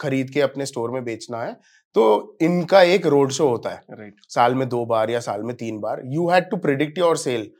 खरीद 0.00 0.30
के 0.30 0.40
अपने 0.40 0.66
स्टोर 0.66 0.90
में 0.90 1.04
बेचना 1.04 1.42
है 1.42 1.52
तो 1.96 2.36
इनका 2.42 2.82
एक 2.82 3.06
रोड 3.06 3.30
शो 3.30 3.48
होता 3.48 3.70
है। 3.70 3.80
राइट 3.90 4.14
साल 4.28 4.54
में 4.54 4.68
दो 4.68 4.84
बार 4.86 5.10
या 5.10 5.20
साल 5.20 5.42
में 5.42 5.54
तीन 5.56 5.78
बार। 5.80 6.02
You 6.04 6.28
had 6.30 6.50
to 6.50 6.56
predict 6.56 6.98
your 6.98 7.16
sale 7.16 7.50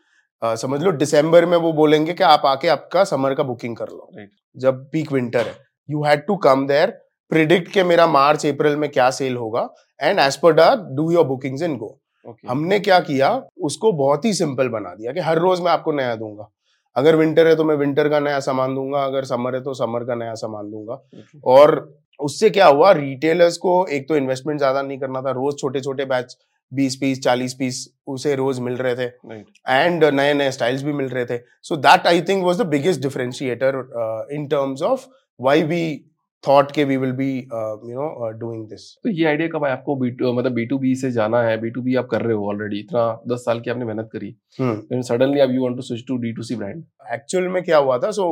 समझ 0.42 0.82
लो 0.82 0.92
दिसंबर 0.92 1.46
में 1.46 1.56
वो 1.56 1.72
बोलेंगे 1.72 2.12
कि 2.12 2.24
आप 2.24 2.42
आके 2.46 2.68
आपका 2.68 3.04
समर 3.04 3.34
का 3.34 3.42
बुकिंग 3.42 3.76
कर 3.76 3.88
लो। 3.88 4.08
Right. 4.14 4.30
जब 4.56 4.84
पीक 4.92 5.12
विंटर 5.12 5.46
है। 5.46 5.54
You 5.90 6.02
had 6.04 6.26
to 6.26 6.36
come 6.36 6.66
there 6.66 6.90
predict 7.30 7.72
के 7.72 7.84
मेरा 7.84 8.06
मार्च 8.06 8.46
अप्रैल 8.46 8.76
में 8.76 8.90
क्या 8.90 9.10
सेल 9.10 9.36
होगा 9.36 9.68
and 10.00 10.18
as 10.18 10.36
per 10.36 10.52
do 10.94 11.10
your 11.12 11.24
bookings 11.24 11.62
in 11.62 11.76
go 11.76 12.00
okay 12.26 12.48
हमने 12.48 12.78
क्या 12.80 12.98
किया? 13.00 13.30
उसको 13.60 13.92
बहुत 13.94 14.24
ही 14.24 14.32
सिंपल 14.34 14.68
बना 14.68 14.94
दिया 14.94 15.12
कि 15.12 15.20
हर 15.20 15.38
रोज 15.38 15.60
मैं 15.60 15.70
आपको 15.72 15.92
नया 15.92 16.14
दूँगा। 16.16 16.48
अगर 16.96 17.16
विंटर 17.16 17.46
है 17.46 17.54
तो 17.56 17.64
मैं 17.64 17.74
विंटर 17.76 18.08
का 18.08 18.20
नया 18.20 18.40
सामान 18.40 18.74
दूँगा 18.74 19.04
अगर 19.04 19.24
समर 19.26 19.54
है 19.54 19.60
तो 19.62 19.74
समर 19.74 20.04
का 20.04 20.14
नया 20.14 20.34
सामान 20.36 20.70
दूँगा। 20.70 21.00
और 21.46 21.72
उससे 22.20 22.50
क्या 22.50 22.66
हुआ? 22.66 22.90
रिटेलर्स 22.92 23.56
को 23.56 23.86
एक 23.86 24.08
तो 24.08 24.16
इन्वेस्टमेंट 24.16 24.58
ज़्यादा 24.58 24.82
नहीं 24.82 24.98
करना 24.98 25.22
था। 25.22 25.30
रोज 25.32 25.58
छोटे 25.58 25.80
छोटे 25.80 26.04
बैच 26.06 26.36
बीस 26.72 26.96
पीस 26.96 27.22
चालीस 27.22 27.54
पीस 27.54 27.86
उसे 28.06 28.34
रोज 28.34 28.58
मिल 28.60 28.76
रहे 28.76 28.94
थे। 28.96 29.10
एंड 29.68 30.04
नए 30.04 30.32
नए 30.34 30.50
स्टाइल्स 30.50 30.82
भी 30.82 30.92
मिल 30.92 31.08
रहे 31.08 31.24
थे। 31.26 31.38
So 31.62 31.76
that 31.78 32.06
I 32.06 32.22
think 32.22 32.44
was 32.44 32.62
the 32.62 32.66
biggest 32.68 33.02
differentiator 33.02 34.28
in 34.32 34.46
terms 34.46 34.82
of 34.82 35.06
why 35.40 35.62
we 35.64 35.84
thought 36.46 36.72
के 36.72 36.84
we 36.84 36.96
will 36.96 37.12
be 37.12 37.28
you 37.36 37.94
know 37.94 38.30
doing 38.38 38.66
this 38.68 38.82
तो 39.04 39.10
ये 39.10 39.26
आइडिया 39.26 39.48
कब 39.48 39.64
आया 39.64 39.74
आपको? 39.74 39.96
बी 39.96 40.10
टू 40.10 40.32
मतलब 40.32 40.52
बी 40.52 40.64
टू 40.66 40.78
बी 40.78 40.94
से 40.96 41.10
जाना 41.12 41.42
है 41.42 41.60
बी 41.60 41.70
टू 41.70 41.82
बी 41.82 41.94
आप 41.96 42.08
कर 42.10 42.22
रहे 42.22 42.36
हो 42.36 42.48
ऑलरेडी 42.48 42.78
इतना 42.80 43.06
दस 43.28 43.44
साल 43.44 43.60
की 43.60 43.70
आपने 43.70 43.84
मेहनत 43.84 44.08
करी. 44.12 44.34
सडनली 45.02 45.40
अब 45.40 45.54
you 45.54 45.62
want 45.62 45.76
to 45.76 45.82
switch 45.82 46.04
to 46.08 46.16
D 46.18 46.32
to 46.32 46.42
C 46.42 46.56
brand 46.56 46.82
actual 47.12 47.48
में 47.48 47.62
क्या 47.62 47.78
हुआ 47.78 47.96
था? 47.98 48.10
So 48.10 48.26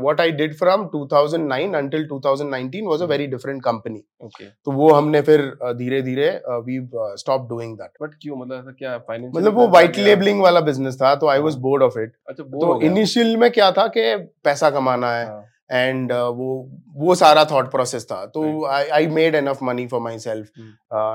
what 0.00 0.20
I 0.20 0.30
did 0.32 0.54
from 0.56 0.84
2009 0.94 1.74
until 1.74 2.06
2019 2.08 2.86
was 2.86 3.02
a 3.02 3.06
very 3.06 3.26
different 3.26 3.62
company 3.64 4.02
okay 4.24 4.44
तो 4.44 4.72
वो 4.72 4.90
हमने 4.92 5.20
फिर 5.22 5.40
धीरे 5.78 6.00
धीरे 6.02 6.30
we 6.66 6.78
stop 7.18 7.48
doing 7.48 7.76
that 7.76 8.02
but 8.02 8.14
क्यों? 8.22 8.36
मतलब 8.36 8.56
ऐसा 8.56 8.72
क्या 8.78 8.96
फाइनेंशियल 8.98 9.38
मतलब 9.38 9.58
वो 9.58 9.68
वाइट 9.74 9.98
लेबलिंग 9.98 10.42
वाला 10.42 10.60
बिज़नेस 10.62 10.96
था 11.02 11.14
तो 11.14 11.28
I 11.28 11.40
was. 11.40 11.54
Bored 11.60 11.82
of 11.82 11.98
it 11.98 12.12
अच्छा 12.28 12.42
तो 12.44 12.80
इनिशियल 12.82 13.36
में 13.36 13.50
क्या 13.50 13.70
था 13.72 13.86
कि 13.96 14.14
पैसा 14.44 14.70
कमाना 14.70 15.12
है 15.14 15.26
हाँ, 15.26 15.44
एंड 15.70 16.12
वो 16.12 16.48
वो 16.96 17.14
सारा 17.14 17.44
थॉट 17.50 17.70
प्रोसेस 17.70 18.04
था। 18.04 18.24
तो 18.26 18.64
I 18.66 18.88
I 18.88 19.06
made 19.08 19.34
enough 19.34 19.62
money 19.62 19.86
for 19.86 20.00
myself. 20.18 20.48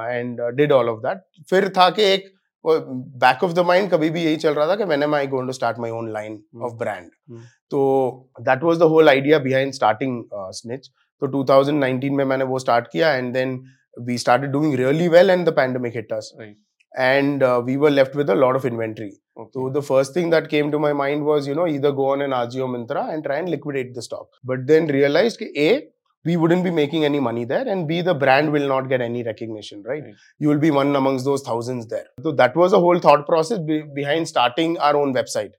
And 0.09 0.41
did 0.57 0.71
all 0.71 0.89
of 0.89 0.99
that 0.99 1.21
फिर 1.49 1.69
था 1.77 1.89
कि 1.89 2.03
एक 2.13 2.33
बैक 2.65 3.43
ऑफ़ 3.43 3.51
द 3.53 3.65
माइंड 3.67 3.89
कभी 3.91 4.09
भी 4.09 4.23
यही 4.23 4.35
चल 4.37 4.53
रहा 4.53 4.67
था 4.67 4.75
कि 4.75 4.85
मैंने 4.85 5.15
I 5.15 5.27
going 5.27 5.47
to 5.47 5.53
start 5.53 5.79
my 5.79 5.91
own 5.91 6.11
line. 6.13 6.39
Of 6.63 6.73
brand. 6.75 7.09
तो 7.71 8.31
that 8.41 8.63
was 8.63 8.77
the 8.79 8.83
whole 8.93 9.09
idea 9.09 9.39
behind 9.39 9.73
starting 9.73 10.23
Snitch 10.53 10.87
तो 11.21 11.27
2019 11.33 12.09
में 12.11 12.23
मैंने 12.25 12.45
वो 12.45 12.59
स्टार्ट 12.59 12.87
किया 12.91 13.13
and 13.13 13.33
then 13.33 13.59
we 14.07 14.17
started 14.17 14.51
doing 14.51 14.75
really 14.75 15.07
well 15.07 15.29
and 15.29 15.47
the 15.49 15.53
pandemic 15.55 15.95
hit 15.95 16.13
us 16.13 16.31
and 16.95 17.43
uh, 17.43 17.61
we 17.63 17.77
were 17.77 17.89
left 17.91 18.15
with 18.15 18.29
a 18.29 18.35
lot 18.35 18.55
of 18.55 18.65
inventory. 18.65 19.13
Okay. 19.37 19.51
So 19.53 19.69
the 19.69 19.81
first 19.81 20.13
thing 20.13 20.29
that 20.29 20.49
came 20.49 20.71
to 20.71 20.79
my 20.79 20.93
mind 20.93 21.25
was, 21.25 21.47
you 21.47 21.53
know, 21.53 21.67
either 21.67 21.91
go 21.91 22.11
on 22.11 22.21
an 22.21 22.31
Ajio 22.31 22.67
Mintra 22.69 23.13
and 23.13 23.23
try 23.23 23.37
and 23.37 23.49
liquidate 23.49 23.93
the 23.93 24.01
stock. 24.01 24.27
But 24.43 24.65
then 24.65 24.87
realized 24.87 25.39
that 25.39 25.57
A, 25.57 25.87
we 26.23 26.37
wouldn't 26.37 26.63
be 26.63 26.71
making 26.71 27.05
any 27.05 27.19
money 27.19 27.45
there, 27.45 27.67
and 27.67 27.87
B, 27.87 28.01
the 28.01 28.15
brand 28.15 28.51
will 28.51 28.67
not 28.67 28.89
get 28.89 28.99
any 28.99 29.21
recognition, 29.21 29.83
right? 29.83 30.03
right. 30.03 30.15
You 30.39 30.47
will 30.47 30.57
be 30.57 30.71
one 30.71 30.95
amongst 30.95 31.23
those 31.23 31.43
thousands 31.43 31.87
there. 31.87 32.07
So 32.23 32.31
that 32.31 32.55
was 32.55 32.73
a 32.73 32.79
whole 32.79 32.97
thought 32.99 33.27
process 33.27 33.59
be- 33.59 33.83
behind 33.83 34.27
starting 34.27 34.79
our 34.79 34.95
own 34.95 35.13
website. 35.13 35.51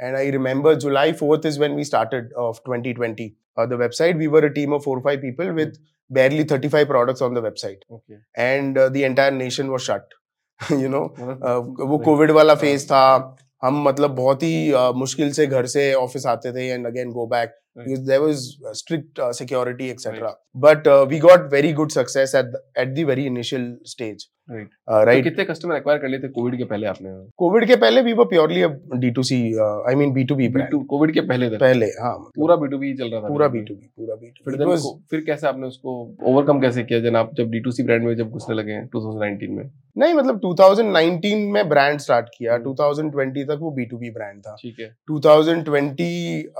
And 0.00 0.16
I 0.16 0.26
remember 0.28 0.74
July 0.74 1.12
4th 1.12 1.44
is 1.44 1.58
when 1.58 1.74
we 1.74 1.84
started 1.84 2.32
of 2.36 2.62
2020. 2.64 3.36
Uh, 3.56 3.66
the 3.66 3.76
website, 3.76 4.16
we 4.16 4.28
were 4.28 4.44
a 4.44 4.52
team 4.52 4.72
of 4.72 4.84
four 4.84 4.98
or 4.98 5.02
five 5.02 5.20
people 5.20 5.52
with 5.52 5.74
mm-hmm. 5.74 6.14
barely 6.14 6.44
35 6.44 6.88
products 6.88 7.20
on 7.20 7.34
the 7.34 7.42
website. 7.42 7.82
Okay. 7.90 8.18
And 8.36 8.78
uh, 8.78 8.88
the 8.88 9.04
entire 9.04 9.32
nation 9.32 9.70
was 9.70 9.84
shut. 9.84 10.08
you 10.72 10.88
know, 10.88 11.02
मतलब 11.20 11.76
uh, 11.80 11.88
वो 11.88 11.98
Covid 11.98 12.30
वाला 12.30 12.54
phase 12.54 12.86
था। 12.86 13.36
हम 13.62 13.82
मतलब 13.82 14.10
बहुत 14.10 14.42
ही 14.42 14.72
uh, 14.72 14.94
मुश्किल 14.94 15.32
से 15.32 15.46
घर 15.46 15.66
से 15.66 15.94
ऑफ़िस 15.94 16.26
आते 16.26 16.52
थे 16.52 16.68
and 16.68 16.86
again 16.86 17.10
go 17.10 17.26
back. 17.26 17.54
Because 17.78 18.06
there 18.06 18.22
was 18.22 18.58
uh, 18.66 18.74
strict 18.74 19.18
uh, 19.18 19.32
security 19.32 19.90
etc 19.90 20.20
right. 20.20 20.34
but 20.54 20.86
uh, 20.86 21.06
we 21.08 21.18
got 21.18 21.50
very 21.50 21.72
good 21.72 21.92
success 21.92 22.34
at 22.34 22.52
the, 22.52 22.60
at 22.76 22.94
the 22.94 23.04
very 23.04 23.26
initial 23.26 23.76
stage 23.84 24.28
Right. 24.50 24.68
uh, 24.88 24.98
तो 24.98 25.06
right 25.06 25.24
कितने 25.24 25.44
customer 25.44 25.76
acquire 25.76 25.98
कर 26.00 26.08
लिए 26.08 26.20
थे 26.20 26.28
Covid 26.34 26.56
के 26.58 26.64
पहले 26.64 26.86
आपने 26.86 27.10
Covid 27.38 27.66
के 27.68 27.76
पहले 27.82 28.02
we 28.04 28.12
were 28.20 28.26
purely 28.28 28.62
a 28.62 28.68
D2C 29.02 29.36
uh, 29.64 29.90
I 29.90 29.94
mean 30.02 30.14
B2B 30.14 30.48
brand 30.54 30.72
B2 30.74 30.84
Covid 30.92 31.12
के 31.14 31.20
पहले 31.30 31.48
पहले 31.56 31.86
हाँ 32.02 32.12
मतलब 32.18 32.32
पूरा 32.36 32.56
B2B 32.62 32.92
चल 32.98 33.10
रहा 33.12 33.20
था 33.22 33.28
पूरा 33.28 33.48
B2B 33.56 33.90
पूरा 33.98 34.16
फिर 34.22 34.30
B2B 34.30 34.56
then 34.56 34.64
It 34.66 34.72
was, 34.72 34.86
फिर 35.10 35.20
कैसे 35.26 35.46
आपने 35.48 35.66
उसको 35.66 35.96
ओवरकम 36.30 36.60
कैसे 36.60 36.82
किया 36.82 37.00
जब 37.08 37.16
आप 37.16 37.34
जब 37.40 37.50
D2C 37.56 37.84
ब्रांड 37.86 38.04
में 38.04 38.14
जब 38.22 38.30
घुसने 38.30 38.56
लगे 38.56 38.80
2019 38.96 39.52
में 39.58 39.62
नहीं 39.98 40.14
मतलब 40.14 40.40
2019 40.46 41.44
में 41.52 41.68
ब्रांड 41.68 42.00
स्टार्ट 42.00 42.28
किया 42.38 42.54
हम्म। 42.54 42.74
2020 42.74 43.46
तक 43.48 43.58
वो 43.60 43.74
B2B 43.80 44.12
ब्रांड 44.14 44.40
था 44.46 44.56
ठीक 44.62 44.80
है 44.80 44.90
2020 45.12 46.08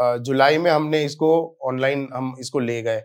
uh, 0.02 0.16
जुलाई 0.28 0.58
में 0.58 0.70
हमने 0.70 1.04
इसको 1.08 1.30
ऑनलाइन 1.68 2.08
हम 2.12 2.34
इसको 2.40 2.58
ले 2.60 2.80
गए। 2.82 3.02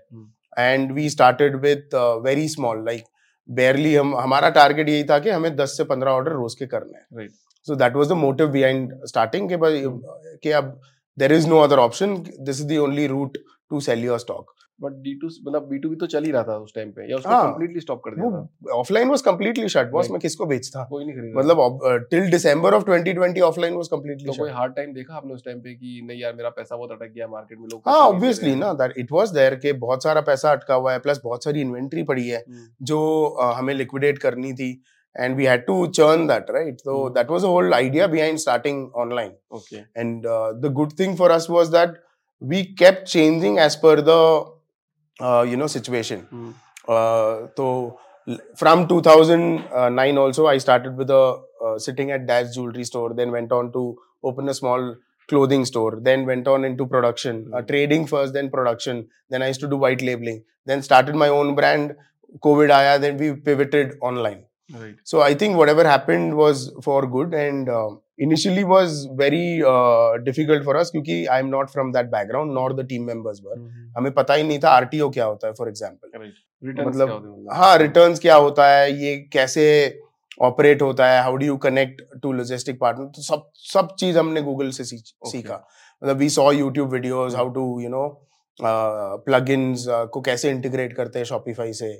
And 0.59 0.91
we 0.91 1.09
started 1.09 1.55
with 1.61 1.95
very 2.25 2.47
small 2.49 2.85
like 2.85 3.03
barely 3.49 3.95
हम 3.95 4.15
हमारा 4.17 4.49
टारगेट 4.51 4.89
यही 4.89 5.03
था 5.03 5.19
कि 5.19 5.29
हमें 5.29 5.55
10 5.55 5.77
से 5.77 5.83
15 5.85 6.07
ऑर्डर 6.09 6.31
रोज 6.33 6.55
के 6.55 6.65
करने 6.67 7.21
हैं। 7.21 7.27
So 7.67 7.75
that 7.75 7.95
was 7.95 8.07
the 8.07 8.11
motive 8.17 8.47
behind 8.51 8.93
starting 9.07 9.49
के 9.49 9.57
भाई 9.57 9.81
कि 10.43 10.51
अब 10.51 10.79
there 11.17 11.33
is 11.33 11.47
no 11.49 11.59
other 11.59 11.79
option 11.79 12.15
this 12.17 12.61
is 12.61 12.67
the 12.67 12.77
only 12.79 13.07
route 13.07 13.37
to 13.69 13.79
sell 13.81 14.03
your 14.05 14.19
stock 14.19 14.53
but 14.79 14.93
D2 15.03 15.29
मतलब 15.45 15.69
B2B 15.69 15.99
तो 15.99 16.05
चल 16.11 16.23
ही 16.23 16.31
रहा 16.31 16.43
था 16.43 16.55
उस 16.59 16.73
टाइम 16.75 16.89
पे 16.91 17.09
या 17.09 17.17
उसको 17.17 17.29
हाँ। 17.29 17.43
कंप्लीटली 17.47 17.79
स्टॉप 17.79 18.01
कर 18.05 18.15
दिया 18.15 18.29
था? 18.31 18.73
Offline 18.75 19.09
was 19.09 19.21
completely 19.21 19.67
shut 19.69 19.89
boss 19.91 20.09
मैं 20.11 20.19
किसको 20.21 20.45
बेचता? 20.45 20.83
कोई 20.89 21.05
नहीं 21.05 21.15
खरीदा। 21.15 21.39
मतलब 21.39 22.07
till 22.11 22.29
December 22.31 22.73
of 22.73 22.83
2020 22.89 23.41
offline 23.47 23.73
was 23.75 23.87
completely 23.87 24.25
तो 24.25 24.33
कोई 24.37 24.49
हार्ड 24.51 24.75
टाइम 24.75 24.93
देखा 24.93 25.15
आपने 25.17 25.33
उस 25.33 25.45
टाइम 25.45 25.59
पे 25.59 25.73
कि 25.73 26.01
नहीं 26.07 26.21
यार 26.21 26.33
मेरा 26.35 26.49
पैसा 26.57 26.75
बहुत 26.75 26.91
अटक 26.91 27.11
गया 27.15 27.27
मार्केट 27.27 27.59
में 27.59 27.67
लोग 27.71 27.81
हाँ 27.87 27.99
दे 28.01 28.15
ऑब्वियसली 28.15 28.55
ना 28.55 28.71
दैट 28.81 28.97
इट 28.97 29.11
वाज 29.11 29.31
देयर 29.33 29.55
के 29.65 29.73
बहुत 29.85 30.03
सारा 30.03 30.21
पैसा 30.31 30.51
अटका 30.51 30.75
हुआ 30.75 30.93
है 30.93 30.99
प्लस 30.99 31.21
बहुत 31.23 31.43
सारी 31.43 31.61
इन्वेंट्री 31.61 32.03
पड़ी 32.03 32.27
है 32.27 32.43
हम्म, 32.47 32.67
जो 32.81 32.99
हमें 33.55 33.73
लिक्विडेट 33.73 34.17
करनी 34.17 34.53
थी 34.53 34.71
and 35.15 35.35
we 35.37 35.45
had 35.45 35.65
to 35.65 35.85
churn 35.97 36.27
that 36.27 36.49
right 36.51 36.77
so 36.81 36.93
Hmm. 36.97 37.13
that 37.15 37.31
was 37.33 37.43
the 37.45 37.49
whole 37.49 37.73
idea 37.77 38.07
behind 38.13 38.41
starting 38.43 38.79
online. 39.03 39.31
Okay 39.59 39.81
and 40.03 40.25
uh, 40.35 40.47
the 40.65 40.71
good 40.79 40.97
thing 41.01 41.15
for 41.21 41.29
us 41.37 41.47
was 41.57 41.71
that 41.75 41.93
we 42.41 42.61
kept 42.81 43.05
changing 43.11 43.59
as 43.65 43.75
per 43.83 43.91
the 44.07 44.17
Uh, 45.19 45.45
you 45.47 45.55
know 45.55 45.67
situation. 45.67 46.27
Mm. 46.31 46.53
so 47.55 47.97
from 48.55 48.87
2009 48.87 50.17
also 50.17 50.47
i 50.47 50.57
started 50.57 50.95
with 50.97 51.09
a 51.09 51.41
uh, 51.65 51.77
sitting 51.77 52.11
at 52.11 52.25
dash 52.25 52.53
jewelry 52.55 52.83
store 52.83 53.13
then 53.13 53.31
went 53.31 53.51
on 53.51 53.71
to 53.71 53.97
open 54.23 54.47
a 54.49 54.53
small 54.53 54.95
clothing 55.27 55.65
store 55.65 55.99
then 56.01 56.25
went 56.25 56.47
on 56.47 56.63
into 56.63 56.85
production 56.85 57.49
uh, 57.53 57.59
hmm. 57.59 57.67
trading 57.67 58.07
first 58.07 58.33
then 58.33 58.49
production 58.49 59.07
then 59.29 59.41
i 59.41 59.47
used 59.47 59.59
to 59.59 59.67
do 59.67 59.77
white 59.77 60.01
labeling 60.01 60.43
then 60.65 60.81
started 60.81 61.15
my 61.15 61.27
own 61.27 61.55
brand 61.55 61.95
covid 62.47 62.71
aya 62.71 62.97
then 62.99 63.17
we 63.17 63.33
pivoted 63.33 63.93
online 64.01 64.43
right 64.73 64.95
so 65.03 65.21
i 65.21 65.33
think 65.33 65.57
whatever 65.57 65.83
happened 65.95 66.35
was 66.35 66.71
for 66.81 67.05
good 67.05 67.33
and 67.33 67.69
um, 67.69 67.99
initially 68.19 68.63
was 68.63 68.91
very 69.19 69.45
uh, 69.63 70.17
difficult 70.25 70.65
for 70.65 70.73
us 70.81 70.89
क्योंकि 70.91 71.15
i 71.35 71.37
am 71.43 71.47
not 71.53 71.71
from 71.75 71.91
that 71.95 72.09
background 72.11 72.53
nor 72.57 72.65
the 72.79 72.83
team 72.91 73.07
members 73.11 73.39
were. 73.45 73.57
Hmm, 73.57 73.91
हमें 73.97 74.11
पता 74.13 74.33
ही 74.33 74.43
नहीं 74.43 74.59
था 74.59 74.69
RTO 74.69 75.09
क्या 75.09 75.25
होता 75.25 75.47
है 75.47 75.53
for 75.53 75.67
example 75.69 76.19
right 76.19 76.79
मतलब- 76.87 77.09
क्या 77.09 77.17
होते 77.17 77.71
हैं? 77.71 77.77
रिटर्न्स 77.77 78.19
क्या 78.19 78.35
होता 78.35 78.67
है 78.69 78.91
ये 79.03 79.15
कैसे 79.33 79.65
ऑपरेट 80.41 80.81
होता 80.81 81.07
है 81.09 81.21
how 81.23 81.35
do 81.35 81.45
you 81.45 81.57
connect 81.65 82.01
to 82.21 82.31
logistic 82.33 82.79
partner 82.79 83.05
तो 83.15 83.21
सब 83.21 83.49
सब 83.73 83.95
चीज़ 83.99 84.17
हमने 84.17 84.41
गूगल 84.41 84.69
से 84.69 84.83
सीख- 84.83 85.03
Okay. 85.03 85.31
सीखा। 85.31 85.55
मतलब 86.03 86.17
we 86.17 86.29
saw 86.29 86.51
YouTube 86.51 86.93
videos 86.93 87.35
how 87.35 87.49
to 87.49 87.65
you 87.81 87.89
know 87.89 88.07
plugins 89.25 89.85
को 90.13 90.21
कैसे 90.21 90.49
इंटीग्रेट 90.49 90.93
करते 90.93 91.19
हैं 91.19 91.25
शॉपिफाई 91.25 91.73
से। 91.73 91.91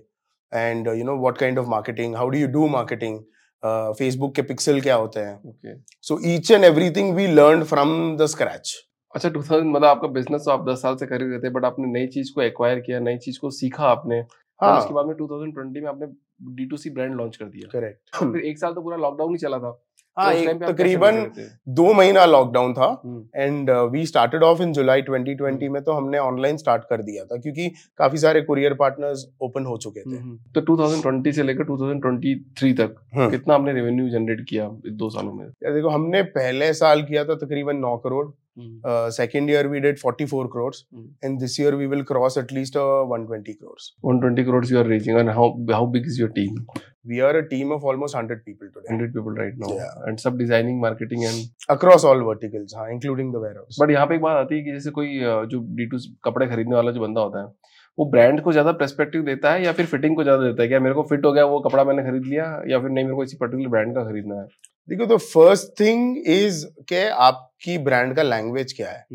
And 0.52 0.88
you 0.88 1.04
know 1.04 1.16
what 1.20 1.38
kind 1.38 1.60
of 1.60 1.68
marketing 1.68 2.16
how 2.16 2.30
do 2.30 2.38
you 2.40 2.48
do 2.48 2.68
marketing 2.68 3.20
Facebook 3.64 4.36
के 4.36 4.42
पिक्सल 4.42 4.82
क्या 4.82 4.96
होते 4.96 5.20
हैं? 5.20 5.84
So 6.02 6.20
each 6.26 6.52
and 6.52 6.64
everything 6.64 7.16
we 7.16 7.28
learn 7.28 7.64
from 7.64 8.18
the 8.18 8.26
scratch 8.26 8.74
अच्छा 9.16 9.30
2000 9.30 9.64
मतलब 9.64 9.86
आपका 9.86 10.08
बिज़नेस 10.08 10.42
तो 10.42 10.52
आप 10.52 10.66
10 10.70 10.82
साल 10.82 10.96
से 10.96 11.06
कर 11.06 11.22
ही 11.22 11.30
रहे 11.30 11.40
थे 11.40 11.50
बट 11.50 11.66
आपने 11.66 11.88
नई 11.92 12.08
चीज़ 12.08 12.32
को 12.36 12.42
एक्वायर 12.42 12.80
किया 12.80 13.00
नई 13.00 13.18
चीज़ 13.18 13.40
को 13.40 13.50
सीखा 13.52 13.84
आपने 13.84 14.20
हाँ। 14.62 14.78
उसके 14.78 14.94
बाद 14.94 15.06
में 15.06 15.16
2020 15.16 15.82
में 15.82 15.90
आपने 15.90 16.08
D 16.56 16.66
to 16.66 16.78
C 16.78 16.90
brand 16.90 17.16
launch 17.16 17.36
कर 17.38 17.46
दिया। 17.46 17.70
करेक्ट 17.72 18.16
फिर 18.16 18.46
एक 18.46 18.60
साल 18.60 18.74
तो 18.74 18.82
पूरा 18.82 18.98
लॉकडाउन 18.98 19.32
ही 19.32 19.38
चला 19.38 19.58
था। 19.58 19.72
हाँ 20.18 20.34
तो 20.34 20.72
तकरीबन 20.72 21.32
दो 21.70 21.94
महीना 21.94 22.26
लॉकडाउन 22.26 22.74
था 22.74 23.02
हम्म, 23.06 23.24
and 23.36 23.70
we 23.92 24.06
started 24.06 24.44
off 24.44 24.62
in 24.62 24.74
July 24.74 25.02
2020 25.02 25.70
में 25.70 25.82
तो 25.84 25.92
हमने 25.92 26.18
ऑनलाइन 26.18 26.58
स्टार्ट 26.58 26.84
कर 26.90 27.02
दिया 27.02 27.24
था 27.26 27.38
क्योंकि 27.38 27.70
काफ़ी 27.98 28.18
सारे 28.18 28.42
कुरियर 28.42 28.74
पार्टनर्स 28.74 29.26
ओपन 29.42 29.66
हो 29.66 29.78
चुके 29.78 30.02
थे। 30.02 30.18
हम्म, 30.18 30.38
तो 30.56 30.62
2020 30.62 31.36
से 31.36 31.44
लेकर 31.44 31.64
2023 31.64 32.78
तक 32.78 32.96
हम्म। 33.16 33.30
कितना 33.32 33.56
आपने 33.56 33.74
रेवेन्यू 33.74 34.10
जनरेट 34.10 34.46
किया 34.50 34.70
दो 34.86 35.10
सालों 35.10 35.34
में? 35.34 35.48
देखो 35.48 35.90
हमने 35.90 36.22
पहले 36.38 36.74
साल 36.74 37.04
किया 37.04 37.26
था 37.26 37.36
तकरीबन 37.36 37.78
नौ 37.78 37.98
crore. 37.98 38.26
Hmm, 38.60 39.10
second 39.10 39.50
year 39.50 39.68
we 39.68 39.80
did 39.80 39.98
44 39.98 40.48
crore 40.54 40.74
hmm. 40.76 41.10
And 41.24 41.40
this 41.40 41.60
year 41.60 41.76
we 41.76 41.86
will 41.86 42.02
cross 42.04 42.38
at least 42.38 42.78
120 42.78 43.54
crore 43.54 43.80
120 44.06 44.44
crores 44.50 44.72
you 44.72 44.82
are 44.82 44.88
reaching 44.90 45.20
and 45.22 45.32
how 45.38 45.48
how 45.78 45.86
big 45.96 46.10
is 46.12 46.20
your 46.20 46.34
team? 46.40 46.60
We 47.06 47.20
are 47.20 47.36
a 47.36 47.42
team 47.48 47.72
of 47.72 47.84
almost 47.84 48.18
100 48.18 48.38
people 48.46 48.68
today 48.68 48.96
100 48.96 49.12
people 49.16 49.40
right 49.40 49.60
now. 49.64 49.72
Yeah. 49.74 50.08
and 50.10 50.20
सब 50.20 50.38
designing 50.38 50.82
marketing 50.82 51.24
and 51.24 51.44
across 51.70 52.06
all 52.06 52.22
verticals 52.24 52.76
हाँ 52.78 52.90
including 52.92 53.34
the 53.34 53.44
warehouse 53.44 53.78
but 53.82 53.92
यहाँ 53.92 54.06
पे 54.08 54.16
एक 54.16 54.22
बात 54.22 54.38
आती 54.38 54.58
है 54.58 54.64
कि 54.64 54.72
जैसे 54.72 54.92
कोई 54.92 55.20
जो 55.48 55.60
डी 55.76 55.90
कपड़े 56.26 56.48
खरीदने 56.48 56.76
वाला 56.76 56.92
जो 56.92 57.02
बंदा 57.02 57.22
होता 57.22 57.42
है 57.42 57.52
वो 57.98 58.06
ब्रांड 58.12 58.42
को 58.42 58.52
ज़्यादा 58.52 58.72
पर्सपेक्टिव 58.72 59.22
देता 59.24 59.52
है 59.54 59.64
या 59.64 59.72
फिर 59.72 59.86
फिटिंग 59.86 60.16
को 60.16 60.24
ज़्यादा 60.24 60.44
देता 60.44 60.62
है? 60.62 60.68
क्या 60.68 60.80
मेरे 60.80 60.96
को 60.96 61.04
फिट 61.04 61.26
हो 61.26 61.32
गया 61.32 61.46
वो 61.46 61.60
कपड़ा 61.60 61.84
मैंने 61.84 62.04
खरीद 62.04 62.24
लिया 62.26 62.46
या 62.68 62.80
फिर 62.80 62.90
नहीं 62.90 63.06
मेरे 63.06 63.16
को 63.16 63.24
इसी 63.24 63.38
पर्टिकुलर 63.38 63.70
ब्रांड 63.70 63.94
का 63.96 64.04
खरीदना 64.04 64.36
है? 64.36 64.48
देखो 64.90 65.06
तो 65.06 65.18
फ़र्स्ट 65.18 65.80
थिंग 65.80 66.18
इज़ 66.28 66.66
के 66.90 67.08
आपकी 67.26 67.78
ब्रांड 67.84 68.16
का 68.16 68.24
लैंग्वेज 68.24 68.74
क्या 68.74 68.90
है? 68.90 69.06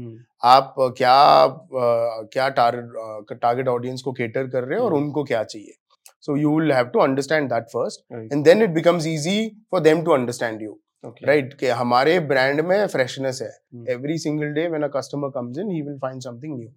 आप 0.45 0.75
क्या 0.79 1.17
क्या 2.33 2.49
टारगेट 2.61 3.39
टारगेट 3.43 3.69
ऑडियंस 3.69 4.03
को 4.03 4.13
केटर 4.13 4.47
कर 4.47 4.65
रहे 4.65 4.79
हो 4.79 4.85
और 4.85 4.93
हम्म। 4.93 5.05
उनको 5.05 5.25
क्या 5.25 5.43
चाहिए? 5.45 5.75
So 6.26 6.36
you 6.38 6.60
will 6.60 6.72
have 6.74 6.86
to 6.94 7.00
understand 7.00 7.50
that 7.54 7.64
first 7.74 8.02
Right. 8.14 8.32
And 8.34 8.44
then 8.46 8.62
it 8.64 8.70
becomes 8.80 9.08
easy 9.08 9.38
for 9.72 9.82
them 9.82 10.04
to 10.04 10.12
understand 10.14 10.62
you 10.62 10.80
Okay. 11.06 11.26
Right 11.28 11.54
कि 11.60 11.68
हमारे 11.78 12.20
ब्रांड 12.28 12.62
में 12.66 12.86
फ्रेशनेस 12.88 13.42
है 13.42 13.48
hmm. 13.48 13.90
Every 13.92 14.18
single 14.18 14.54
day 14.54 14.68
when 14.68 14.84
a 14.84 14.88
customer 14.94 15.30
comes 15.36 15.58
in 15.60 15.72
he 15.72 15.82
will 15.82 15.98
find 16.02 16.22
something 16.22 16.58
new 16.60 16.70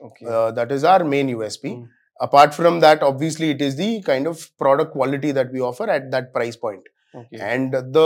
Okay. 0.00 0.26
That 0.54 0.72
is 0.72 0.84
our 0.84 1.02
main 1.14 1.28
USP 1.30 1.70
hmm. 1.70 1.88
apart 2.20 2.54
from 2.54 2.76
that 2.82 3.02
obviously 3.06 3.48
it 3.54 3.62
is 3.64 3.74
the 3.78 3.86
kind 4.04 4.28
of 4.28 4.44
product 4.60 4.92
quality 4.92 5.32
that 5.38 5.50
we 5.56 5.60
offer 5.70 5.88
at 5.94 6.06
that 6.12 6.28
price 6.36 6.56
point 6.62 6.86
Okay. 7.14 7.40
and 7.48 7.74
the 7.96 8.04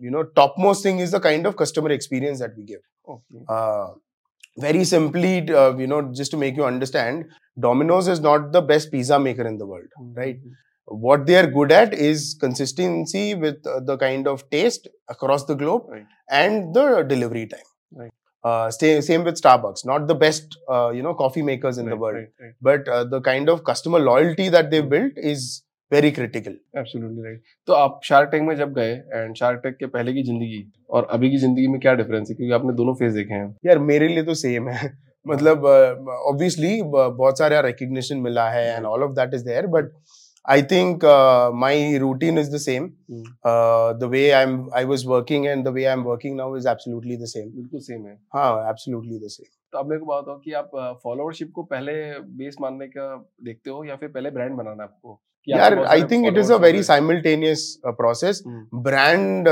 you 0.00 0.12
know 0.12 0.22
topmost 0.40 0.86
thing 0.86 1.00
is 1.00 1.14
the 1.14 1.20
kind 1.24 1.48
of 1.50 1.56
customer 1.56 1.90
experience 1.96 2.44
that 2.44 2.54
we 2.56 2.66
give 2.68 2.80
Okay. 3.08 3.42
uh, 3.56 3.88
very 4.57 4.83
simply 4.83 5.49
uh, 5.49 5.75
you 5.77 5.87
know 5.87 6.01
just 6.13 6.31
to 6.31 6.37
make 6.37 6.55
you 6.55 6.63
understand 6.65 7.25
domino's 7.59 8.07
is 8.07 8.19
not 8.19 8.51
the 8.51 8.61
best 8.61 8.91
pizza 8.91 9.19
maker 9.19 9.45
in 9.47 9.57
the 9.57 9.65
world 9.65 9.87
right. 10.15 10.37
what 10.85 11.25
they 11.25 11.35
are 11.35 11.47
good 11.47 11.71
at 11.71 11.93
is 11.93 12.35
consistency 12.39 13.33
with 13.35 13.65
uh, 13.65 13.79
the 13.79 13.97
kind 13.97 14.27
of 14.27 14.47
taste 14.49 14.87
across 15.09 15.45
the 15.45 15.55
globe 15.55 15.83
Right. 15.89 16.05
and 16.29 16.73
the 16.73 17.03
delivery 17.03 17.47
time 17.47 17.69
Right. 17.95 18.11
uh, 18.43 18.69
stay, 18.71 19.01
same 19.01 19.23
with 19.23 19.41
starbucks 19.41 19.85
not 19.85 20.07
the 20.07 20.15
best 20.15 20.57
uh, 20.69 20.89
you 20.89 21.01
know 21.01 21.13
coffee 21.13 21.41
makers 21.41 21.77
in 21.77 21.89
the 21.89 21.95
world 21.95 22.15
right, 22.15 22.29
right. 22.39 22.53
but 22.61 22.87
uh, 22.87 23.03
the 23.03 23.21
kind 23.21 23.49
of 23.49 23.63
customer 23.63 23.99
loyalty 23.99 24.49
that 24.49 24.69
they've 24.71 24.89
built 24.89 25.13
is 25.15 25.63
very 25.93 26.11
critical. 26.17 26.53
Absolutely 26.81 27.23
right. 27.23 27.39
तो 27.67 27.73
आप 27.73 27.99
shark 28.03 28.29
tank 28.31 28.47
में 28.47 28.55
जब 28.55 28.73
गए 28.73 28.91
and 28.91 29.35
shark 29.35 29.59
tank 29.63 29.75
के 29.77 29.85
पहले 29.87 30.13
की 30.13 30.23
ज़िंदगी 30.23 30.63
और 30.89 31.07
अभी 31.11 31.29
की 31.31 31.37
ज़िंदगी 31.37 31.67
में 31.67 31.79
क्या 31.81 31.93
डिफरेंस 31.93 32.29
है? 32.29 32.35
क्योंकि 32.35 32.53
आपने 32.53 32.73
दोनों 32.73 32.93
फ़ेज़ 32.95 33.15
देखे 33.15 33.33
हैं। 33.33 33.55
यार 33.65 33.79
मेरे 33.91 34.07
लिए 34.07 34.23
तो 34.23 34.33
सेम 34.41 34.69
है। 34.69 34.91
मतलब 35.27 35.65
ऑब्वियसली 35.65 36.81
बहुत 36.83 37.37
सारा 37.39 37.59
रिकग्निशन 37.67 38.17
मिला 38.21 38.49
है 38.49 38.67
and 38.75 38.85
all 38.85 39.03
of 39.03 39.11
that 39.19 39.33
is 39.33 39.45
there 39.45 39.67
but 39.75 39.91
I 40.45 40.63
think 40.71 41.05
my 41.55 41.97
routine 41.97 42.37
is 42.39 42.51
the 42.55 42.57
same 42.59 42.89
the 43.99 44.09
way 44.11 44.29
I 44.29 44.43
am 44.43 44.69
I 44.75 44.85
was 44.85 45.05
working 45.07 45.45
and 45.45 45.65
the 45.65 45.73
way 45.73 45.85
I 45.85 45.93
am 45.93 46.03
working 46.03 46.35
now 46.37 46.57
is 46.57 46.67
absolutely 46.69 47.17
the 47.17 47.25
same 47.25 47.49
बिल्कुल 47.51 47.79
same 47.79 48.05
है। 48.07 48.17
हाँ 48.35 48.69
absolutely 48.69 49.19
the 49.19 49.29
same 49.29 49.45
तो 49.73 49.79
अब 49.79 49.89
मेरे 49.89 49.99
को 49.99 50.05
बात 50.05 50.25
हो 50.27 50.35
कि 50.37 50.51
आप 50.53 50.71
फॉलोअरशिप 51.03 51.51
को 51.55 51.63
पहले 51.63 51.93
बेस 52.39 52.55
मानने 52.61 52.87
का 52.87 53.05
देखते 53.43 53.69
हो 53.69 53.83
या 53.85 53.95
फिर 53.95 54.09
पहले 54.09 54.31
ब्रांड 54.31 54.55
बनाना 54.57 54.83
आपके? 54.83 55.15
यार 55.47 55.77
I 55.85 56.03
think 56.11 56.25
it 56.27 56.37
is 56.37 56.51
a 56.53 56.55
very. 56.57 56.83
Simultaneous 56.83 57.65
process 57.87 58.41
brand 58.83 59.45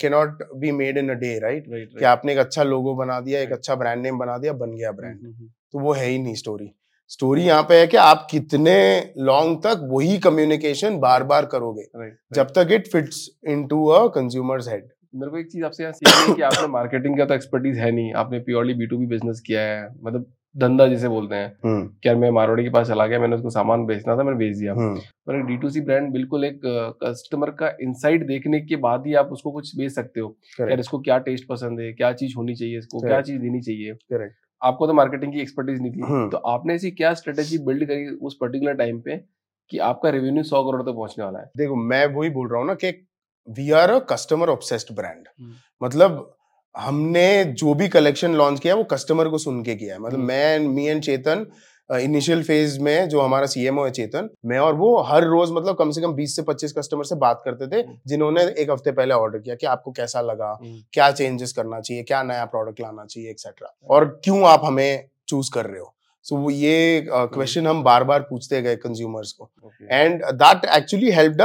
cannot 0.00 0.42
be 0.56 0.70
made 0.72 0.98
in 0.98 1.10
a 1.10 1.14
day 1.14 1.38
right 1.38 1.64
कि 1.98 2.04
आपने 2.04 2.32
एक 2.32 2.38
अच्छा 2.38 2.62
लोगो 2.64 2.94
बना 2.94 3.20
दिया 3.20 3.40
एक 3.40 3.52
अच्छा 3.52 3.74
ब्रांड 3.74 4.02
नेम 4.02 4.18
बना 4.18 4.38
दिया 4.38 4.52
बन 4.54 4.74
गया 4.76 4.92
ब्रांड 4.92 5.14
हम्म, 5.14 5.26
हम्म, 5.26 5.48
तो 5.72 5.78
वो 5.78 5.92
है 5.92 6.06
ही 6.06 6.18
नहीं 6.18 6.34
स्टोरी 6.34 6.70
स्टोरी 7.10 7.42
यहाँ 7.42 7.62
पे 7.62 7.78
है 7.80 7.86
कि 7.86 7.96
आप 7.96 8.26
कितने 8.30 8.76
लॉन्ग 9.20 9.58
तक 9.64 9.88
वही 9.90 10.18
कम्युनिकेशन 10.18 10.98
बार 11.00 11.22
बार 11.24 11.46
करोगे. 11.46 11.82
जब 12.34 12.46
तक 12.56 12.68
it 12.72 12.86
fits 12.92 13.28
into 13.48 13.84
a 13.88 14.06
consumer's 14.14 14.68
head 14.68 14.88
मेरे 15.14 15.30
को 15.30 15.38
एक 15.38 15.50
चीज़ 15.52 15.64
आपसे 15.64 15.82
यहाँ 15.82 15.92
सीखनी 15.92 16.28
है 16.30 16.34
कि 16.36 16.42
आपने 16.42 16.66
मार्केटिंग 16.68 17.18
का 17.18 17.24
तो 17.24 17.34
एक्सपर्टीज 17.34 17.78
है 17.78 17.90
नहीं 17.90 18.12
आपने 18.22 18.38
purely 18.40 18.74
B 18.74 18.86
to 18.86 18.98
B 18.98 19.06
business 19.06 19.40
किया 19.46 19.60
है 19.60 19.88
मतलब 20.02 20.26
धंधा 20.56 20.86
जिसे 20.86 21.08
बोलते 21.08 21.34
हैं। 21.34 21.48
हम्म। 21.64 21.86
क्या 22.02 22.14
मैं 22.16 22.30
मारवाड़ी 22.30 22.62
के 22.64 22.70
पास 22.70 22.86
चला 22.88 23.06
गया 23.06 23.18
मैंने 23.20 23.36
उसको 23.36 23.50
सामान 23.50 23.84
बेचना 23.86 24.16
था 24.16 24.22
मैंने 24.22 24.38
बेच 24.38 24.56
दिया। 24.56 24.72
हम्म। 24.72 24.98
पर 25.26 25.42
डी 25.46 25.56
टू 25.56 25.70
सी 25.70 25.80
ब्रांड 25.80 26.12
बिल्कुल 26.12 26.44
एक 26.44 26.60
कस्टमर 27.02 27.50
का 27.50 27.68
इंसाइट 27.82 28.26
देखने 28.26 28.60
के 28.60 28.76
बाद 28.76 29.06
ही 29.06 29.14
आप 29.14 29.32
उसको 29.32 29.52
कुछ 29.52 29.76
बेच 29.76 29.92
सकते 29.92 30.20
हो। 30.20 30.36
यार 30.60 30.80
इसको 30.80 30.98
क्या 30.98 31.18
टेस्ट 31.18 31.46
पसंद 31.48 31.80
है 31.80 31.92
क्या 31.92 32.12
चीज़ 32.12 32.34
होनी 32.36 32.54
चाहिए 32.54 32.78
इसको 32.78 33.00
क्या 33.00 33.20
चीज़ 33.20 33.40
देनी 33.40 33.60
चाहिए। 33.60 34.28
आपको 34.62 34.86
तो 34.86 34.92
मार्केटिंग 34.92 35.32
की 35.32 35.40
एक्सपर्टीज 35.40 35.80
नहीं 35.80 35.92
थी। 35.92 36.00
हम्म। 36.00 36.28
तो 36.30 36.36
आपने 36.36 36.74
ऐसी 36.74 36.90
क्या 36.90 37.12
स्ट्रेटेजी 37.14 37.58
बिल्ड 37.58 37.84
करी 37.84 38.06
उस 38.22 38.36
पर्टिकुलर 38.40 38.74
टाइम 38.74 39.00
पे 39.00 39.16
कि 39.70 39.78
आपका 39.78 40.10
रेवेन्यू 40.10 40.42
सौ 40.42 40.62
करोड़ 40.62 40.82
तक 40.82 40.94
पहुँचने 40.94 41.24
वाला 41.24 41.38
है? 41.38 41.50
देखो 41.56 41.76
मैं 41.76 42.06
वही 42.06 42.30
बोल 42.30 42.48
रहा 42.48 42.60
हूँ 42.60 42.66
ना 42.66 42.74
कि 42.74 42.90
we 43.48 43.70
are 43.70 43.90
a 43.90 43.98
customer 44.10 44.48
obsessed 44.48 44.94
brand. 44.96 45.26
मतलब 45.82 46.35
हमने 46.76 47.44
जो 47.44 47.74
भी 47.74 47.88
कलेक्शन 47.88 48.34
लॉन्च 48.34 48.60
किया 48.60 48.74
वो 48.74 48.84
कस्टमर 48.84 49.28
को 49.28 49.38
सुन 49.38 49.62
के 49.62 49.74
किया 49.74 49.94
है। 49.94 50.00
मतलब 50.00 50.14
हम्म। 50.14 50.26
मैं 50.26 50.58
me 50.58 50.86
and 50.86 51.02
Chetan 51.02 51.46
initial 51.90 52.42
phase 52.42 52.80
में 52.80 53.08
जो 53.08 53.20
हमारा 53.20 53.46
सीएमओ 53.46 53.84
है 53.84 53.90
चेतन 53.90 54.28
मैं 54.46 54.58
और 54.58 54.74
वो 54.74 55.02
हर 55.02 55.24
रोज 55.24 55.50
मतलब 55.50 55.76
कम 55.76 55.90
से 55.90 56.00
कम 56.00 56.14
20 56.14 56.26
से 56.26 56.42
25 56.42 56.72
कस्टमर 56.78 57.04
से 57.04 57.14
बात 57.14 57.42
करते 57.44 57.66
थे 57.66 57.80
हम्म। 57.80 57.98
जिन्होंने 58.06 58.42
एक 58.42 58.70
हफ़्ते 58.70 58.92
पहले 58.92 59.14
ऑर्डर 59.14 59.38
किया 59.38 59.54
कि 59.54 59.66
आपको 59.66 59.92
कैसा 59.92 60.20
लगा 60.20 60.58
हम्म, 60.62 60.82
क्या 60.92 61.10
चेंजेस 61.10 61.52
करना 61.52 61.80
चाहिए 61.80 62.02
क्या 62.02 62.22
नया 62.22 62.44
प्रोडक्ट 62.44 62.80
लाना 62.80 63.04
चाहिए 63.04 63.30
एक्सेट्रा 63.30 63.76
और 63.90 64.20
क्यों 64.24 64.48
आप 64.48 64.60
हमें 64.64 65.08
चूज़ 65.28 65.50
कर 65.52 65.66
रहे 65.66 65.80
हो? 65.80 65.94
सो 66.22 66.36
वो 66.36 66.50
ये 66.50 67.06
क्वेश्चन 67.10 67.62
uh, 67.62 67.66
हम 67.66 67.82
बार 67.82 68.04
बार 68.04 68.20
पूछते 68.20 68.62
गए 68.62 68.76
कंज्यूमर्स 68.76 69.32
को। 69.32 69.50
And 69.90 70.24
and 70.24 70.64
actually 70.64 71.10
help 71.10 71.36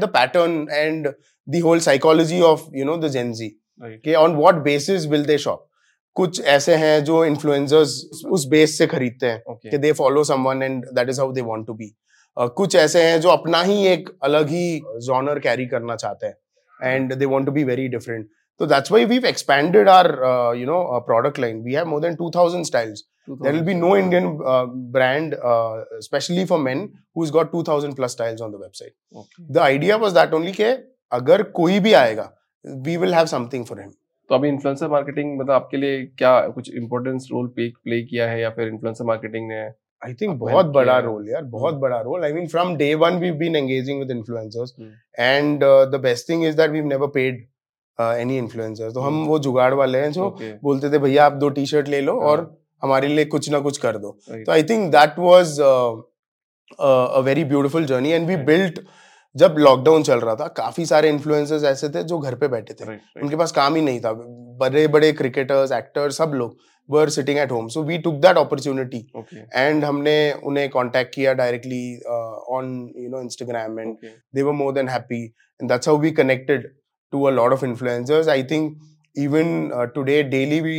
the 0.00 0.08
pattern 0.08 0.68
and 0.70 1.08
the 1.54 1.60
whole 1.60 1.80
psychology 1.80 2.40
of 2.42 2.60
you 2.72 2.84
know 2.84 2.96
the 2.96 3.10
gen 3.10 3.34
z 3.34 3.40
right. 3.40 3.61
कि 3.80 4.14
on 4.14 4.36
what 4.36 4.64
basis 4.64 5.06
will 5.12 5.26
they 5.30 5.38
shop? 5.44 5.68
कुछ 6.16 6.40
ऐसे 6.54 6.74
हैं 6.76 7.02
जो 7.04 7.24
इन्फ्लुएंसर्स 7.24 8.22
उस 8.30 8.46
बेस 8.46 8.76
से 8.78 8.86
खरीदते 8.86 9.26
हैं 9.26 9.56
कि 9.70 9.78
they 9.78 9.92
follow 9.92 10.24
someone 10.24 10.62
and 10.62 10.84
that 10.94 11.08
is 11.08 11.20
how 11.20 11.32
they 11.32 11.40
want 11.40 11.66
to 11.66 11.74
be 11.74 11.90
कुछ 12.38 12.76
ऐसे 12.76 13.02
हैं 13.02 13.20
जो 13.20 13.28
अपना 13.28 13.62
ही 13.62 13.86
एक 13.86 14.08
अलग 14.24 14.48
ही 14.48 14.80
जॉनर 15.06 15.38
कैरी 15.38 15.66
करना 15.66 15.96
चाहते 15.96 16.26
हैं 16.26 16.94
and 16.94 17.14
they 17.14 17.24
want 17.24 17.46
to 17.46 17.52
be 17.52 17.64
very 17.64 17.88
different 17.88 18.28
तो 18.60 18.66
that's 18.66 18.92
why 18.92 19.04
we've 19.04 19.26
expanded 19.26 19.88
our 19.88 20.56
you 20.58 20.66
know 20.66 21.00
product 21.06 21.38
line 21.38 21.62
we 21.62 21.74
have 21.74 21.86
more 21.88 22.00
than 22.00 22.16
2000 22.16 22.70
styles. 22.70 23.02
there 23.26 23.52
will 23.52 23.62
be 23.62 23.74
no 23.74 23.96
Indian 23.96 24.40
uh, 24.44 24.66
brand, 24.66 25.34
uh, 25.34 25.84
especially 25.98 26.44
for 26.44 26.58
men, 26.58 26.92
who's 27.14 27.30
got 27.30 27.52
2000 27.52 27.94
plus 27.94 28.12
styles 28.12 28.40
on 28.40 28.50
the 28.50 28.58
website. 28.58 28.94
Okay. 29.14 29.44
The 29.48 29.62
idea 29.62 29.98
was 29.98 30.14
that 30.14 30.34
only 30.34 30.52
कि 30.52 30.70
अगर 31.12 31.42
कोई 31.42 31.78
भी 31.80 31.92
आएगा, 31.92 32.32
we 32.64 32.96
will 32.96 33.12
have 33.12 33.28
something 33.28 33.64
for 33.64 33.76
him. 33.76 33.92
तो 34.30 34.34
अभी 34.34 34.48
influencer 34.48 34.88
marketing 34.88 35.38
मतलब 35.38 35.50
आपके 35.50 35.76
लिए 35.76 36.04
क्या 36.18 36.40
कुछ 36.48 36.74
इम्पोर्टेंस 36.74 37.28
रोल 37.32 37.46
प्ले 37.56 38.02
किया 38.02 38.28
है 38.30 38.40
या 38.40 38.50
फिर 38.50 38.68
इन्फ्लुएंसर 38.68 39.04
मार्केटिंग 39.04 39.48
ने 39.48 39.62
I 40.02 40.08
think 40.10 40.30
आपको 40.30 40.46
बहुत 40.46 40.66
बड़ा 40.66 40.98
रोल 40.98 41.28
यार 41.28 41.42
बहुत 41.50 41.74
बड़ा 41.74 42.00
role 42.00 42.24
I 42.24 42.32
mean 42.32 42.48
from 42.48 42.76
day 42.76 42.94
one 42.94 43.18
we've 43.20 43.38
been 43.38 43.58
engaging 43.58 44.00
with 44.00 44.14
influencers 44.14 44.72
hmm. 44.78 44.92
and 45.18 45.64
uh, 45.64 45.84
the 45.86 45.98
best 45.98 46.26
thing 46.26 46.42
is 46.42 46.56
that 46.56 46.72
we've 46.72 46.88
never 46.92 47.08
paid 47.08 47.38
uh, 47.98 48.14
any 48.24 48.40
तो 48.94 49.00
हम 49.00 49.14
हम्म। 49.14 49.26
वो 49.26 49.38
जुगाड़ 49.38 49.74
वाले 49.74 49.98
हैं 49.98 50.12
जो 50.12 50.30
बोलते 50.62 50.90
थे 50.90 50.98
भैया 50.98 51.26
आप 51.26 51.32
दो 51.32 51.48
टी 51.48 51.66
शर्ट 51.66 51.88
ले 51.88 52.00
लो 52.00 52.18
और 52.20 52.38
हाँ, 52.38 52.58
हमारे 52.82 53.08
लिए 53.08 53.24
कुछ 53.24 53.50
ना 53.50 53.58
कुछ 53.58 53.78
कर 53.78 53.98
दो 53.98 54.16
तो 54.28 54.52
I 54.52 54.62
think 54.62 54.90
that 54.92 55.18
was 55.18 55.60
a 55.60 57.20
very 57.24 57.44
beautiful 57.44 57.84
journey 57.84 58.10
and 58.10 58.26
we. 58.28 58.36
Built 58.36 58.80
जब 59.36 59.54
लॉकडाउन 59.58 60.02
चल 60.02 60.20
रहा 60.20 60.34
था 60.34 60.46
काफ़ी 60.56 60.86
सारे 60.86 61.08
इन्फ्लुएंसर्स 61.08 61.64
ऐसे 61.64 61.88
थे 61.88 62.02
जो 62.02 62.18
घर 62.18 62.34
पे 62.34 62.48
बैठे 62.48 62.74
थे। 62.74 62.84
Right, 62.84 62.98
right. 62.98 63.22
उनके 63.22 63.36
पास 63.36 63.52
काम 63.52 63.74
ही 63.74 63.82
नहीं 63.82 64.00
था। 64.00 64.12
बड़े 64.60 64.86
बड़े 64.88 65.12
क्रिकेटर्स 65.12 65.72
एक्टर्स 65.72 66.16
सब 66.18 66.32
लोग 66.34 66.56
were 66.90 67.08
sitting 67.08 67.38
at 67.38 67.52
home 67.52 67.68
so 67.68 67.82
we 67.82 67.98
took 67.98 68.14
that 68.14 68.36
opportunity 68.36 69.06
and 69.54 69.84
हमने 69.84 70.32
उन्हें 70.32 70.68
कांटेक्ट 70.70 71.14
किया 71.14 71.32
directly 71.32 71.98
on 72.56 72.92
you 72.96 73.08
know 73.10 73.20
Instagram 73.20 73.80
and 73.80 73.96
were 74.34 74.56
more 74.62 74.72
than 74.78 74.88
happy 74.88 75.22
and 75.60 75.70
that's 75.70 75.90
how 75.90 75.94
we 76.04 76.12
connected 76.12 76.66
to 77.12 77.28
a 77.28 77.32
lot 77.38 77.52
of 77.52 77.62
influencers. 77.68 78.28
I 78.28 78.42
think 78.42 78.76
even 79.14 79.72
uh, 79.72 79.86
today 79.96 80.22
daily 80.22 80.60
we 80.62 80.76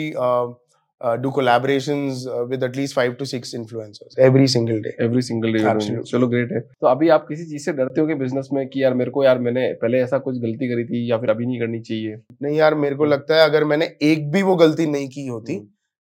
uh, 1.04 1.08
uh, 1.08 1.16
do 1.18 1.32
collaborations 1.32 2.26
uh, 2.28 2.46
with 2.46 2.64
at 2.64 2.76
least 2.76 2.94
five 2.94 3.18
to 3.18 3.26
six 3.26 3.54
influencers 3.54 4.18
every 4.28 4.48
single 4.56 4.82
day 4.88 4.94
every 5.02 5.22
single 5.22 5.54
day 5.54 5.64
Absolutely. 5.74 6.12
चलो 6.12 6.28
great 6.28 6.52
है 6.52 6.60
तो 6.60 6.88
अभी 6.88 7.10
आप 7.10 7.26
किसी 7.28 7.46
चीज़ 7.46 7.66
से 7.66 7.74
डरते 7.74 8.02
हो 8.02 8.08
कि 8.08 8.16
बिज़नेस 8.16 8.50
में 8.54 8.68
कि 8.70 8.84
यार 8.84 8.94
मेरे 8.94 9.12
को 9.12 9.24
यार 9.24 9.40
मैंने 9.40 9.72
पहले 9.82 10.00
ऐसा 10.02 10.18
कुछ 10.28 10.38
गलती 10.42 10.70
करी 10.74 10.86
थी 10.86 11.12
या 11.12 11.18
फिर 11.18 11.30
अभी 11.30 11.46
नहीं 11.46 11.60
करनी 11.60 11.80
चाहिए 11.92 12.18
नहीं 12.42 12.58
यार 12.58 12.76
मेरे 12.86 12.96
को 12.96 13.06
लगता 13.06 13.36
है 13.36 13.50
अगर 13.50 13.64
मैंने 13.74 13.92
एक 14.12 14.32
भी 14.32 14.44
वो 14.44 14.56
गलती 14.56 14.86
नहीं 14.88 15.10
की 15.10 15.28
होती 15.28 15.56
हम्म, 15.56 15.68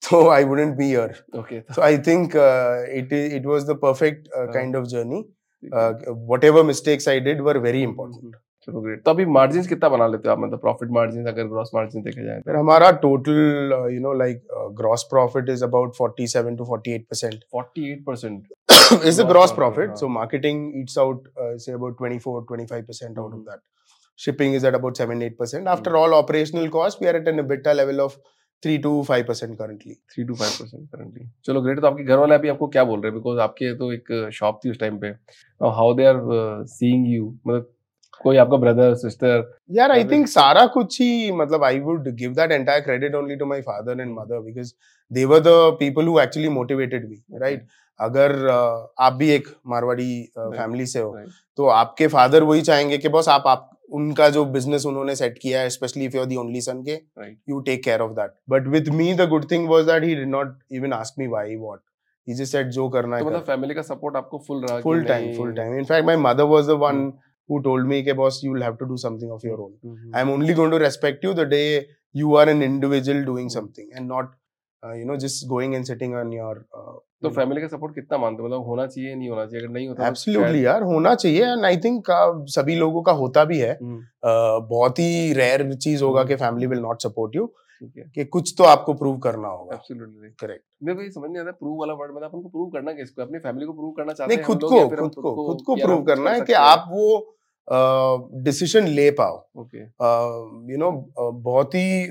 तो 0.10 0.27
I 0.29 0.43
wouldn't 0.43 0.75
be 0.77 0.86
here 0.86 1.15
okay 1.39 1.62
so 1.75 1.81
i 1.81 1.93
think 2.10 2.36
uh, 2.47 2.75
it 3.01 3.13
it 3.19 3.47
was 3.53 3.69
the 3.71 3.77
perfect 3.86 4.27
uh, 4.27 4.41
हाँ. 4.41 4.53
kind 4.58 4.79
of 4.81 4.89
journey 4.95 5.21
uh, 5.63 5.91
whatever 6.34 6.63
mistakes 6.71 7.08
i 7.08 7.19
did 7.29 7.41
were 7.41 7.60
very 7.60 7.84
important 7.84 8.36
चलो 8.67 8.82
ग्रेट 8.82 9.04
तो 9.06 9.12
अभी 9.12 9.25
मार्जिन 9.38 9.65
कितना 9.65 9.89
बना 9.89 10.08
लेते 10.08 10.30
हो 10.30 10.34
आप 10.36 10.39
मतलब 10.39 10.60
प्रॉफिट 10.60 10.89
मार्जिन 10.91 11.25
अगर 11.28 11.47
ग्रॉस 11.47 11.71
मार्जिन 11.75 12.04
देखे 12.04 12.23
जाए 12.25 12.39
तो 12.39 12.43
फिर 12.45 12.56
हमारा 12.56 12.91
total 13.06 13.91
you 13.93 13.99
know 14.01 14.13
like 14.19 14.41
gross 14.78 15.04
profit 15.10 15.49
is 15.49 15.63
about 15.63 15.95
47 16.01 16.58
to 16.58 16.65
48 16.65 17.06
percent 17.10 17.43
48 17.56 18.04
percent 18.06 18.47
profit, 18.86 19.56
profit. 19.56 19.88
हाँ. 19.88 19.95
So 19.95 20.08
marketing 20.15 20.58
eats 20.80 20.97
out, 20.97 21.28
uh, 21.43 21.58
say 21.58 21.73
about 21.73 21.97
24, 22.01 22.41
25% 22.51 23.19
out 23.19 23.32
Mhm. 23.32 23.39
of 23.39 23.45
that. 23.45 23.62
Shipping 24.19 24.58
is 24.58 24.67
at 24.69 24.78
about 24.80 24.97
7, 24.97 25.21
8%. 25.21 25.67
After 25.67 25.91
Mhm. 25.91 25.99
all 26.01 26.17
operational 26.17 26.69
costs, 26.69 27.01
we 27.01 27.10
are 27.12 27.15
at 27.21 27.30
an 27.34 27.43
EBITDA 27.43 27.75
level 27.75 28.04
of 28.06 28.17
3 28.63 28.78
to 28.84 28.91
5% 29.04 29.58
currently. 29.62 29.95
Three 30.13 30.23
to 30.23 30.36
five 30.36 30.51
percent 30.60 30.88
currently 30.91 31.28
चलो 31.45 31.62
great 31.62 31.80
तो 31.80 31.88
आपके 31.88 32.04
घर 32.04 32.17
वाले 32.17 32.36
अभी 32.36 32.49
आपको 32.49 32.67
क्या 32.75 32.84
बोल 32.84 33.01
रहे 33.01 33.12
हैं 33.12 33.19
बिकॉज़ 33.19 33.39
आपके 33.39 33.73
तो 33.78 33.91
एक 33.93 34.30
शॉप 34.34 34.60
थी 34.65 34.69
उस 34.71 34.80
टाइम 34.80 34.97
पे 34.99 35.08
how 35.62 35.93
they 35.93 36.06
are 36.06 36.21
seeing 36.75 37.08
you 37.13 37.34
मतलब 37.47 37.71
कोई 38.21 38.38
आपका 38.38 38.58
ब्रदर 38.58 38.93
सिस्टर 38.97 39.43
यार 39.71 39.91
आई 39.91 40.04
थिंक 40.06 40.28
सारा 40.28 40.65
कुछ 40.73 40.99
ही 41.01 41.32
मतलब 41.34 41.63
I 41.63 41.80
would 41.82 42.10
give 42.15 42.34
that 42.34 42.51
entire 42.51 42.82
credit 42.82 43.15
only 43.15 43.36
to 43.36 43.45
my 43.45 43.62
father 43.62 44.01
and 44.01 44.13
mother 44.13 44.39
because 44.41 44.73
they 45.12 45.25
were 45.25 45.39
the 45.39 45.56
people 45.80 46.08
who 46.08 46.19
actually 46.19 46.49
motivated 46.51 47.10
me 47.10 47.21
right 47.39 47.67
अगर 47.99 48.32
uh, 48.32 48.88
आप 48.99 49.13
भी 49.13 49.30
एक 49.30 49.47
मारवाड़ी 49.67 50.12
फैमिली 50.38 50.84
uh, 50.84 50.89
से 50.89 50.99
हो 50.99 51.12
right. 51.12 51.32
तो 51.58 51.67
आपके 51.75 52.08
फादर 52.08 52.43
वही 52.43 52.62
चाहेंगे 52.62 52.97
कि 52.97 53.10
बॉस 53.10 53.30
आप 53.30 53.43
आप 53.47 53.69
उनका 53.91 54.30
जो 54.30 54.43
बिज़नेस 54.47 54.86
उन्होंने 54.86 55.15
सेट 55.15 55.38
किया 55.38 55.60
है 55.62 55.69
specially 55.69 56.06
if 56.06 56.15
you 56.15 56.21
are 56.21 56.28
the 56.28 56.38
only 56.38 56.62
son 56.62 56.84
के 56.84 56.99
you 57.49 57.60
take 57.62 57.84
care 57.84 58.01
of 58.01 58.12
that 58.12 58.32
but 58.49 58.67
with 58.67 58.89
me 58.93 59.13
the 59.13 59.28
good 59.30 59.49
thing 59.51 59.69
was 59.69 59.86
that 59.86 60.04
he 60.04 60.15
did 60.15 60.30
not 60.30 60.58
even 60.71 60.93
ask 60.93 61.19
me 61.19 61.28
why 61.28 61.56
what 61.56 61.80
he 62.28 62.34
just 62.34 62.51
said 62.51 62.69
जो 62.69 62.88
करना 62.89 63.19
तो 63.19 63.25
है 63.25 63.30
मतलब 63.30 63.45
family 63.45 63.73
का 63.73 63.82
support 63.84 64.15
आपको 64.15 64.38
full 64.47 64.65
रहा 64.65 64.80
full 64.82 65.04
time 65.04 65.36
full 65.38 65.54
time 65.54 65.78
in fact 65.78 66.06
my 66.06 66.17
mother 66.19 66.43
was 66.49 66.67
the 66.67 66.78
one 66.80 67.12
Hmm. 67.45 67.53
who 67.53 67.62
told 67.65 67.88
me 67.89 68.01
कि 68.03 68.13
boss 68.19 68.38
you 68.43 68.51
will 68.53 68.63
have 68.63 68.77
to 68.77 68.86
do 68.91 68.97
something 69.01 69.31
of 69.34 69.43
your 69.47 69.58
own 69.65 69.71
hmm, 69.86 70.12
I'm 70.19 70.29
only 70.36 70.53
going 70.60 70.71
to 70.71 70.79
respect 70.84 71.23
you 71.29 71.34
the 71.39 71.45
day 71.45 71.67
you 72.21 72.36
are 72.41 72.47
an 72.55 72.62
individual 72.69 73.23
doing 73.31 73.49
Hmm. 73.49 73.55
something 73.58 73.89
and 73.99 74.13
not 74.13 74.31
uh, 74.84 74.93
you 75.01 75.05
know 75.10 75.17
just 75.25 75.47
going 75.51 75.75
and 75.79 75.91
sitting 75.91 76.15
on 76.21 76.31
your 76.38 76.53
uh, 76.79 76.95
तो 77.23 77.29
family 77.36 77.62
का 77.62 77.67
support 77.67 77.93
कितना 77.95 78.17
मानते 78.17 78.41
हो 78.41 78.47
मतलब 78.47 78.65
होना 78.67 78.86
चाहिए 78.88 79.13
नहीं 79.15 79.29
होना 79.29 79.45
चाहिए 79.45 79.65
अगर 79.65 79.73
नहीं 79.73 79.88
होता 79.88 80.03
तो 80.03 80.08
एब्सोल्युटली 80.08 80.65
यार 80.65 80.84
होना 80.93 81.13
चाहिए 81.21 81.45
एंड 81.51 81.65
आई 81.65 81.77
थिंक 81.86 82.10
सभी 82.55 82.75
लोगों 82.79 83.01
का 83.03 83.12
होता 83.21 83.43
भी 83.51 83.60
है 83.60 83.71
हम्म, 83.81 83.99
uh, 83.99 84.67
बहुत 84.73 84.99
ही 84.99 85.34
रेयर 85.43 85.73
चीज़ 85.73 86.03
होगा 86.03 86.21
Hmm. 86.21 86.29
कि 86.29 86.36
family 86.43 86.67
will 86.73 86.79
not 86.79 87.01
support 87.01 87.36
you 87.36 87.45
है 87.45 87.63
कि 87.83 88.25
कुछ 88.27 88.53
तो 88.57 88.63
आपको 88.63 88.93
प्रूव 88.93 89.17
करना 89.19 89.47
होगा। 89.49 89.75
एब्सोल्युटली 89.75 90.29
करेक्ट 90.39 90.63
मेरे 90.83 90.95
को 90.95 91.01
ये 91.03 91.09
समझ 91.11 91.29
नहीं 91.29 91.41
आता 91.41 91.51
प्रूव 91.53 91.79
वाला 91.79 91.93
वर्ड 91.93 92.11
मतलब 92.11 92.25
अपन 92.25 92.41
को 92.41 92.49
प्रूव 92.49 92.69
करना 92.71 92.91
किसको? 92.93 93.21
अपनी 93.21 93.39
फैमिली 93.39 93.65
को 93.65 93.73
प्रूव 93.73 93.91
करना 93.91 94.13
चाहते 94.13 94.29
नहीं 94.29 94.38
हैं 94.38 94.45
खुद 94.47 94.63
को 94.63 94.88
खुद 94.89 95.15
को 95.15 95.45
खुद 95.45 95.61
को 95.65 95.75
प्रूव 95.75 96.03
करना 96.05 96.31
है 96.31 96.41
कि 96.41 96.53
आप 96.55 96.85
वो 96.91 97.05
डिसीज़न 98.43 98.88
ले 98.89 99.09
पाओ। 99.19 99.38
ओके 99.61 99.83
यू 100.71 100.77
नो 100.77 100.91
बहुत 101.19 101.75
ही 101.75 102.09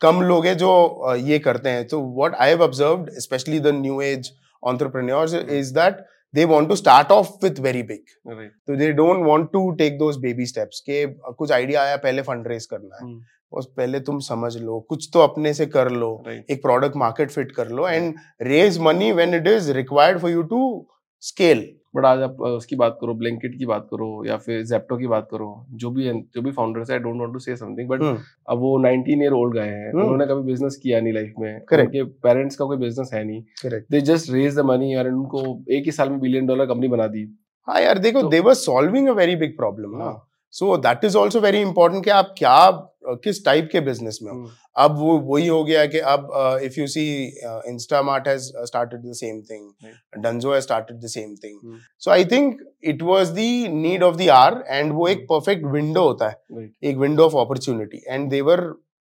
कम 0.00 0.20
लोग 0.22 0.46
हैं 0.46 0.56
जो 0.58 1.14
ये 1.16 1.38
करते 1.40 1.70
हैं। 1.70 1.86
तो 1.88 2.00
what 2.16 2.34
I 2.34 2.50
have 2.50 2.62
observed 2.62 3.10
specially 3.20 3.60
the 3.60 3.74
new 3.80 4.00
age 4.02 4.30
entrepreneurs 4.62 5.34
is 5.54 5.68
that 5.74 6.00
they 6.34 6.46
want 6.48 6.68
to 6.68 6.76
start 6.76 7.12
off 7.12 7.28
with 7.44 7.60
very 7.62 7.82
big. 7.86 8.02
Right 8.28 8.52
तो 8.66 8.76
they 8.76 8.90
don't 8.92 9.24
want 9.26 9.50
to 9.52 9.70
take 9.78 9.98
दो 9.98 10.12
बेबी 10.20 10.46
स्टेप्स 10.46 10.80
के 10.80 11.04
कुछ 11.06 11.52
आइडिया 11.52 11.82
आया 11.82 11.96
पहले 11.96 12.22
फंड 12.22 12.48
रेज 12.48 12.66
करना 12.66 12.96
है। 12.96 13.02
हम्म। 13.02 13.20
और 13.52 13.62
पहले 13.76 14.00
तुम 14.00 14.18
समझ 14.20 14.56
लो 14.56 14.78
कुछ 14.88 15.08
तो 15.12 15.20
अपने 15.20 15.52
से 15.54 15.66
कर 15.66 15.90
लो 15.90 16.10
right. 16.26 16.50
एक 16.50 16.62
प्रोडक्ट 16.62 16.96
मार्केट 16.96 17.30
फिट 17.30 17.52
कर 17.52 17.68
लो 17.68 17.88
and 17.88 18.14
raise 18.42 18.78
money 18.78 19.10
when 19.12 19.34
it 19.34 19.46
is 19.46 19.70
required 19.72 20.18
for 20.20 20.30
you 20.30 20.42
to 20.52 20.60
scale 21.22 21.68
but 21.94 22.04
आज 22.04 22.20
आप 22.22 22.40
उसकी 22.42 22.76
बात 22.76 22.98
करो 23.00 23.14
ब्लैंकेट 23.14 23.56
की 23.58 23.66
बात 23.66 23.86
करो 23.90 24.08
या 24.26 24.36
फिर 24.36 24.62
जेप्टो 24.64 24.96
की 24.96 25.06
बात 25.06 25.28
करो 25.30 25.48
जो 25.74 25.90
भी 25.90 26.04
जो 26.34 26.42
भी 26.42 26.50
फाउंडर्स 26.50 26.90
है 26.90 26.96
I 26.96 27.02
don't 27.02 27.20
want 27.20 27.32
to 27.32 27.38
say 27.38 27.56
something 27.56 27.88
but 27.88 28.02
अब 28.48 28.58
वो 28.58 28.78
19 28.80 29.22
ईयर 29.22 29.32
ओल्ड 29.32 29.54
गए 29.54 29.66
हैं 29.66 29.88
हम्म। 29.88 30.02
उन्होंने 30.02 30.26
कभी 30.26 30.42
बिज़नेस 30.42 30.76
किया 30.76 31.00
नहीं 31.00 31.12
लाइफ 31.12 31.34
में 31.38 31.60
Correct. 31.72 31.86
उनके 31.86 32.04
पेरेंट्स 32.22 32.56
का 32.56 32.64
कोई 32.64 32.76
बिज़नेस 32.76 33.10
है 33.14 33.24
नहीं। 33.24 33.42
They 33.90 34.00
just 34.00 34.30
raise 34.32 34.56
the 34.56 34.64
money 34.64 34.94
और 34.94 35.08
उनको 35.08 35.42
एक 35.70 35.84
ही 35.84 35.92
साल 35.92 36.10
में 36.10 36.20
बिलियन 36.20 36.46
डॉलर 36.46 36.66
कंपनी 36.66 36.88
बना 36.88 37.06
दी। 37.06 37.26
हाँ 37.68 37.80
यार 37.80 37.98
देखो 37.98 38.22
they're 38.28 38.54
solving 38.54 39.08
a 39.08 39.12
very 39.12 39.36
big 39.36 39.56
problem 39.56 39.96
ना 39.96 40.04
हाँ, 40.04 40.29
so 40.54 40.76
that 40.78 41.04
is 41.04 41.16
also 41.16 41.40
very 41.40 41.60
important 41.60 42.04
कि 42.04 42.10
आप 42.10 42.34
क्या 42.38 42.70
किस 43.24 43.44
टाइप 43.44 43.68
के 43.72 43.80
बिज़नेस 43.80 44.18
में 44.22 44.30
हो। 44.30 44.36
हम्म, 44.36 44.50
अब 44.76 44.98
वो 44.98 45.16
वही 45.20 45.46
हो 45.46 45.62
गया 45.64 45.84
कि 45.86 45.98
अब 45.98 46.28
if 46.64 46.78
you 46.80 46.86
see 46.86 47.04
Instamart 47.68 48.28
has 48.28 48.50
started 48.66 49.00
the 49.00 49.12
same 49.14 49.40
thing 49.50 50.22
Dunzo 50.24 50.52
has 50.54 50.64
started 50.64 50.96
the 50.96 51.06
same 51.08 51.34
thing. 51.44 51.78
So 51.98 52.10
I 52.10 52.24
think 52.24 52.60
it 52.84 53.02
was 53.02 53.30
the 53.30 53.46
need 53.74 54.02
of 54.02 54.16
the 54.16 54.28
hour 54.30 54.62
and 54.68 54.92
वो 54.92 55.08
एक 55.08 55.26
परफेक्ट 55.30 55.64
विंडो 55.72 56.02
होता 56.02 56.28
है। 56.28 56.36
Right. 56.52 56.70
एक 56.82 56.96
window 56.96 57.24
of 57.24 57.36
opportunity 57.38 58.02
and 58.08 58.30
they're 58.30 58.60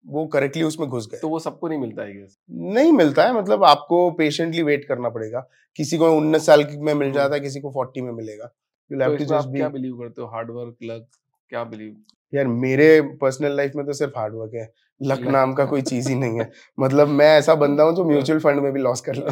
वो 0.05 0.25
correctly 0.33 0.63
उसमें 0.63 0.87
घुस 0.89 1.07
गए। 1.11 1.17
तो 1.19 1.29
वो 1.29 1.39
सबको 1.39 1.67
नहीं 1.67 1.79
मिलता 1.79 2.01
है 2.01 2.27
नहीं 2.73 2.91
मिलता 2.93 3.23
है 3.23 3.33
मतलब 3.33 3.63
आपको 3.65 4.09
पेशेंटली 4.17 4.63
वेट 4.63 4.85
करना 4.87 5.09
पड़ेगा। 5.09 5.39
किसी 5.79 5.97
को 5.97 6.09
उन्नीस 6.17 6.45
साल 6.45 6.65
में 6.79 6.93
मिल 6.93 7.11
जाता 7.11 7.35
है 7.35 7.39
किसी 7.41 7.59
को 7.59 7.71
फोर्टी 7.71 8.01
में 8.01 8.11
मिलेगा। 8.13 8.49
You 8.91 8.99
have 9.01 9.15
to 9.17 9.25
just 9.25 9.47
be 9.47 9.59
क्या 9.59 9.69
बिलीव 9.69 9.97
करते 9.99 10.21
हो? 10.21 10.27
हार्ड 10.27 10.51
वर्क 10.51 10.75
लक 10.83 11.07
क्या 11.51 11.63
बिलीव? 11.63 11.95
यार 12.33 12.47
मेरे 12.47 12.89
पर्सनल 13.21 13.55
लाइफ 13.57 13.71
में 13.75 13.85
तो 13.85 13.93
सिर्फ़ 13.93 14.17
हार्ड 14.17 14.33
वर्क 14.35 14.51
है। 14.55 14.67
लक। 15.01 15.19
नाम 15.31 15.53
का 15.53 15.65
कोई 15.71 15.81
चीज़ 15.81 16.07
ही 16.09 16.15
नहीं 16.15 16.39
है। 16.39 16.49
मतलब 16.79 17.07
मैं 17.19 17.27
ऐसा 17.37 17.55
बंदा 17.55 17.83
हूँ 17.83 17.95
जो 17.95 18.03
म्यूचुअल 18.11 18.39
फंड 18.39 18.61
में 18.61 18.71
भी 18.73 18.81
लॉस 18.81 19.01
कर 19.09 19.15
ले। 19.15 19.31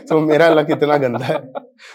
तो 0.08 0.20
मेरा 0.20 0.48
लक 0.50 0.70
इतना 0.70 0.96
गंदा 0.96 1.24
है। 1.26 1.38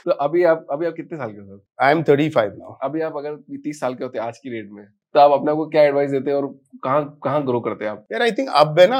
तो 0.05 0.11
अभी 0.25 0.43
आप 0.43 0.65
अभी 0.71 0.85
आप 0.85 0.93
कितने 0.93 1.17
साल 1.17 1.31
के 1.31 1.39
हो? 1.39 1.45
Sir 1.47 1.85
I 1.85 1.91
am 1.91 2.03
thirty 2.09 2.29
five 2.29 2.55
now 2.57 2.77
अभी 2.83 3.01
आप 3.01 3.17
अगर 3.17 3.35
तीस 3.57 3.79
साल 3.79 3.95
के 3.95 4.03
होते 4.03 4.19
आज 4.19 4.37
की 4.37 4.49
रेट 4.49 4.69
में 4.71 4.85
तो 5.15 5.19
आप 5.19 5.31
अपने 5.31 5.53
को 5.53 5.65
क्या 5.69 5.81
एडवाइस 5.83 6.11
देते 6.11 6.29
हैं 6.31 6.37
और 6.37 6.45
कहाँ 6.83 7.03
कहाँ 7.23 7.43
ग्रो 7.45 7.59
करते 7.59 7.85
हैं 7.85 7.91
आप? 7.91 8.05
यार 8.11 8.21
आई 8.21 8.31
थिंक 8.31 8.49
अब 8.55 8.79
है 8.79 8.87
ना 8.89 8.99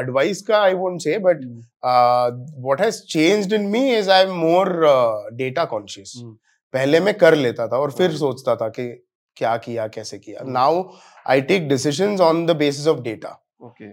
एडवाइस 0.00 0.42
का 0.42 0.60
I 0.62 0.74
won't 0.74 1.00
say 1.00 1.18
but 1.26 1.44
what 1.84 2.80
has 2.80 3.00
changed 3.08 3.52
in 3.52 3.66
me 3.70 3.88
is 3.96 4.10
I 4.10 4.24
am 4.24 4.32
more 4.36 4.72
data 5.34 5.64
conscious. 5.64 6.12
पहले 6.74 7.00
मैं 7.00 7.14
कर 7.14 7.34
लेता 7.36 7.66
था 7.68 7.78
और 7.78 7.90
फिर 7.90 8.08
हाँ। 8.10 8.18
सोचता 8.18 8.56
था 8.56 8.68
कि 8.68 8.88
क्या 9.36 9.56
किया 9.58 9.86
कैसे 9.88 10.18
किया। 10.18 10.44
Now 10.50 10.82
I 11.26 11.40
take 11.42 11.68
decisions 11.68 12.20
on 12.20 12.44
the 12.46 12.56
basis 12.56 12.86
of 12.88 13.00
data 13.02 13.38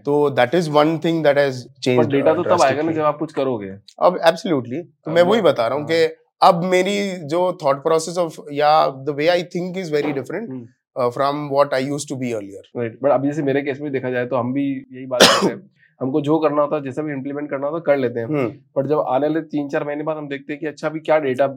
तो 0.05 0.29
that 0.31 0.55
is 0.55 0.69
one 0.71 0.97
thing 0.99 1.23
that 1.23 1.37
has 1.37 1.63
changed 1.83 2.11
data 2.11 2.33
तो 2.33 2.43
तब 2.45 2.61
आएगा 2.61 2.81
ना 2.81 2.91
जब 2.91 3.03
आप 3.03 3.17
कुछ 3.17 3.33
करोगे। 3.33 3.69
अब 3.99 4.19
एब्सोल्युटली 4.27 4.81
तो 4.81 5.11
मैं 5.11 5.21
वही 5.23 5.41
बता 5.41 5.67
रहा 5.67 5.77
हूँ 5.77 5.83
हाँ। 5.83 5.91
कि 5.91 6.15
अब 6.41 6.63
मेरी 6.65 6.99
जो 7.27 7.41
थॉट 7.63 7.83
प्रोसेस 7.83 8.17
ऑफ़ 8.17 8.39
या 8.53 8.71
the 8.87 9.15
way 9.17 9.27
I 9.27 9.43
think 9.55 9.77
is 9.77 9.93
very 9.93 10.11
different. 10.13 10.67
From 11.13 11.47
what 11.49 11.73
I 11.73 11.85
used 11.85 12.09
to 12.09 12.15
be 12.15 12.31
earlier 12.33 12.69
right 12.77 12.97
but 13.03 13.11
अभी 13.11 13.27
जैसे 13.27 13.43
मेरे 13.43 13.61
केस 13.61 13.79
में 13.81 13.91
देखा 13.91 14.09
जाए 14.11 14.25
तो 14.25 14.35
हम 14.35 14.53
भी 14.53 14.63
यही 14.63 15.05
बात 15.05 15.21
करते 15.23 15.47
हैं। 15.47 15.61
हमको 16.01 16.21
जो 16.21 16.37
करना 16.39 16.61
होता 16.61 16.75
है 16.75 16.83
जैसा 16.83 17.01
भी 17.01 17.13
इम्प्लीमेंट 17.13 17.49
करना 17.49 17.67
होता 17.67 17.77
है 17.77 17.83
कर 17.85 18.01
लेते 18.01 18.19
हैं। 18.19 18.47
बट 18.77 18.87
जब 18.87 18.99
आने 19.07 19.27
वाले 19.27 19.41
तीन 19.47 19.67
चार 19.69 19.83
महीने 19.83 20.03
बाद 20.03 20.17
हम 20.17 20.27
देखते 20.27 20.53
हैं 20.53 20.59
कि 20.59 20.67
अच्छा 20.67 20.87
अभी 20.87 20.99
क्या 21.01 21.17
डेटा 21.19 21.47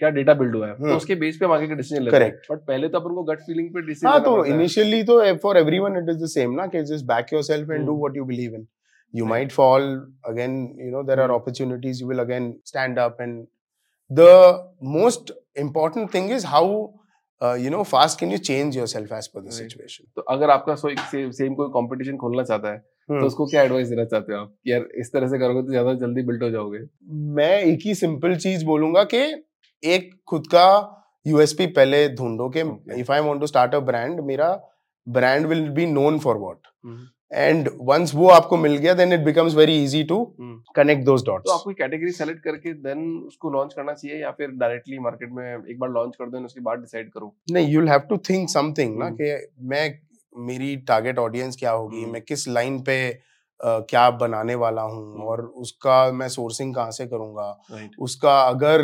क्या 0.00 0.10
डेटा 0.18 0.34
बिल्ड 0.34 0.56
हुआ 0.56 0.66
है 0.66 0.74
तो 0.74 0.84
हम्म। 0.84 0.96
उसके 0.96 1.14
बेस 1.22 1.36
पे 1.36 1.44
हम 1.44 1.52
आगे 1.52 1.66
के 1.68 1.74
डिसीज़न 1.76 2.02
लेते 2.02 2.16
हैं. 2.16 2.32
बट 2.50 2.66
पहले 2.66 2.88
तो 2.88 3.00
अपन 3.00 3.14
को 3.14 3.22
गट 3.32 3.40
फीलिंग 3.46 3.68
पे 3.74 3.86
डिसीज़न 3.86 4.08
हाँ 4.08 4.20
तो 4.24 4.44
इनिशियली 4.46 5.02
तो 5.04 5.22
for 5.42 5.58
everyone 5.58 5.96
it 6.02 6.10
is 6.10 6.22
the 6.24 6.28
same 6.34 6.54
ना 6.54 6.66
कि 6.74 6.82
just 6.92 7.06
back 7.06 7.32
yourself 7.32 7.70
and 7.70 7.86
do. 7.86 7.96
What 7.96 8.16
you 8.16 8.24
believe 8.24 8.54
in 8.54 8.66
you 9.14 9.24
might 9.30 9.52
fall 9.54 9.84
again 10.30 10.52
you 10.80 10.90
know 10.90 11.00
there 11.06 11.20
are 11.22 11.24
Hmm. 11.28 11.36
opportunities 11.36 12.00
you 12.00 12.08
will 12.10 12.20
again 12.24 12.44
stand 12.70 12.98
up 13.04 13.22
and 13.24 13.40
the 14.10 14.26
most 14.90 15.32
important 15.56 16.12
thing 16.12 16.28
is 16.36 16.46
how 16.50 16.60
uh, 17.40 17.56
you 17.64 17.72
know 17.74 17.80
fast 17.94 18.20
can 18.20 18.34
you 18.34 18.38
change 18.50 18.78
yourself 18.80 19.10
as 19.18 19.28
per 19.32 19.42
the 19.46 19.50
Right. 19.50 19.58
situation 19.64 20.06
तो 20.16 20.22
अगर 20.34 20.50
आपका 20.50 20.74
so 20.84 20.94
same 21.10 21.30
same 21.40 21.54
कोई 21.62 21.68
competition 21.78 22.16
खोलना 22.22 22.44
चाहता 22.44 22.72
है 22.72 22.78
Hmm. 22.78 23.20
तो 23.20 23.26
उसको 23.26 23.46
क्या 23.46 23.62
एडवाइस 23.62 23.88
देना 23.88 24.04
चाहते 24.04 24.32
हो 24.32 24.40
आप 24.40 24.54
यार 24.66 24.88
इस 25.00 25.12
तरह 25.12 25.28
से 25.28 25.38
करोगे 25.38 25.62
तो 25.62 25.70
ज़्यादा 25.70 25.94
जल्दी 26.02 26.22
बिल्ट 26.26 26.42
हो 26.42 26.50
जाओगे 26.50 26.86
मैं 27.38 27.52
एक 27.60 27.86
ही 27.86 27.94
सिंपल 28.02 28.36
चीज़ 28.44 28.64
बोलूँगा 28.66 29.04
कि 29.14 29.22
एक 29.82 30.10
खुद 30.28 30.46
का 30.46 30.66
यूएसपी 31.26 31.66
पहले 31.68 32.08
ढूंढो 32.08 32.48
कि. 32.48 32.60
If 33.00 33.12
I 33.12 33.20
want 33.20 33.40
to 33.40 33.46
start 33.46 33.74
a 33.74 33.78
brand 33.88 34.20
मेरा 34.24 34.52
brand 35.06 35.46
will 35.46 35.68
be 35.70 35.86
known 35.86 36.18
for 36.18 36.36
what 36.38 37.08
and 37.32 37.68
once 37.82 38.14
वो 38.14 38.28
आपको 38.28 38.56
मिल 38.56 38.76
गया 38.76 38.92
then 38.94 39.12
it 39.12 39.20
becomes 39.20 39.54
very 39.54 39.82
easy 39.84 40.02
to. 40.04 40.16
Connect 40.76 41.04
those 41.04 41.24
dots 41.26 41.44
तो 41.46 41.52
आपको 41.52 41.72
कैटेगरी 41.72 42.12
सेलेक्ट 42.12 42.42
करके 42.44 42.72
देन 42.82 43.04
उसको 43.26 43.50
लॉन्च 43.50 43.74
करना 43.74 43.92
चाहिए 43.92 44.20
या 44.22 44.30
फिर 44.30 44.50
डायरेक्टली 44.60 44.98
मार्केट 44.98 45.32
में 45.32 45.44
एक 45.44 45.78
बार 45.78 45.90
लॉन्च 45.90 46.16
कर 46.16 46.30
दो 46.30 46.44
उसके 46.44 46.60
बाद 46.60 46.78
डिसाइड 46.78 47.10
करो 47.12 47.32
नहीं 47.50 47.68
you 47.68 47.86
have 47.86 48.00
to 48.08 48.16
think 48.30 48.48
something 48.50 48.98
ना 48.98 49.04
हम्म। 49.06 49.16
कि 49.16 49.66
मैं 49.68 49.98
मेरी 50.34 50.76
टारगेट 50.88 51.18
ऑडियंस 51.18 51.56
क्या 51.56 51.70
होगी 51.72 52.02
हम्म। 52.02 52.12
मैं 52.12 52.22
किस 52.22 52.46
लाइन 52.48 52.80
पे 52.82 52.96
अ, 53.60 53.78
क्या 53.90 54.08
बनाने 54.18 54.54
वाला 54.54 54.82
हूँ 54.82 55.02
हम्म। 55.06 55.22
और 55.22 55.40
उसका 55.62 55.96
मैं 56.12 56.28
सोर्सिंग 56.30 56.74
कहाँ 56.74 56.90
से 56.90 57.06
करूँगा 57.06 57.48
राइट 57.70 57.96
उसका 58.00 58.38
अगर 58.42 58.82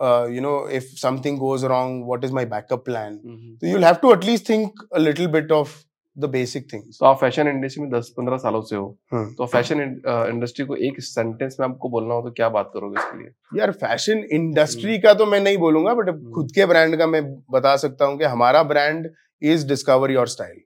you 0.00 0.40
know 0.42 0.58
if 0.76 0.84
something 1.00 1.38
goes 1.38 1.64
wrong 1.64 2.04
what 2.06 2.24
is 2.24 2.32
my 2.32 2.46
backup 2.46 2.84
plan. 2.84 3.16
तो 3.16 3.66
you'll 3.66 3.88
have 3.88 4.00
to 4.00 4.14
at 4.14 4.24
least 4.24 4.46
think 4.46 4.86
a 4.92 5.00
little 5.00 5.28
bit 5.36 5.52
of 5.58 5.82
the 6.16 6.28
basic 6.32 6.66
things. 6.68 6.98
तो 6.98 7.06
आप 7.06 7.18
फ़ैशन 7.20 7.48
इंडस्ट्री 7.48 7.82
में 7.82 7.90
10 7.90 8.10
15 8.18 8.38
सालों 8.42 8.60
से 8.62 8.76
हो 8.76 8.84
हम्म। 9.12 9.32
तो 9.34 9.46
फ़ैशन 9.46 9.80
इंडस्ट्री 9.80 10.64
को 10.66 10.76
एक 10.88 11.00
सेंटेंस 11.02 11.56
में 11.60 11.66
आपको 11.66 11.88
बोलना 11.88 12.14
हो 12.14 12.22
तो 12.22 12.30
क्या 12.36 12.48
बात 12.48 12.70
करोगे 12.74 13.00
इसके 13.00 13.18
लिए 13.18 13.60
यार 13.60 13.72
फ़ैशन 13.82 14.24
इंडस्ट्री 14.32 14.98
का 14.98 15.14
तो 15.14 15.26
मैं 15.26 15.40
नहीं 15.40 15.58
बोलूँगा 15.58 15.94
बट 15.94 16.08
हम्म। 16.08 16.32
खुद 16.34 16.52
के 16.54 16.66
ब्रांड 16.66 16.98
का 16.98 17.06
मैं 17.06 17.22
बता 17.50 17.76
सकता 17.84 18.04
हूँ 18.04 18.18
कि 18.18 18.24
हमारा 18.26 18.62
brand 18.72 19.10
is 19.42 19.66
discover 19.68 20.10
your 20.10 20.28
style. 20.28 20.60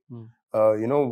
You 0.83 0.87
know 0.89 1.05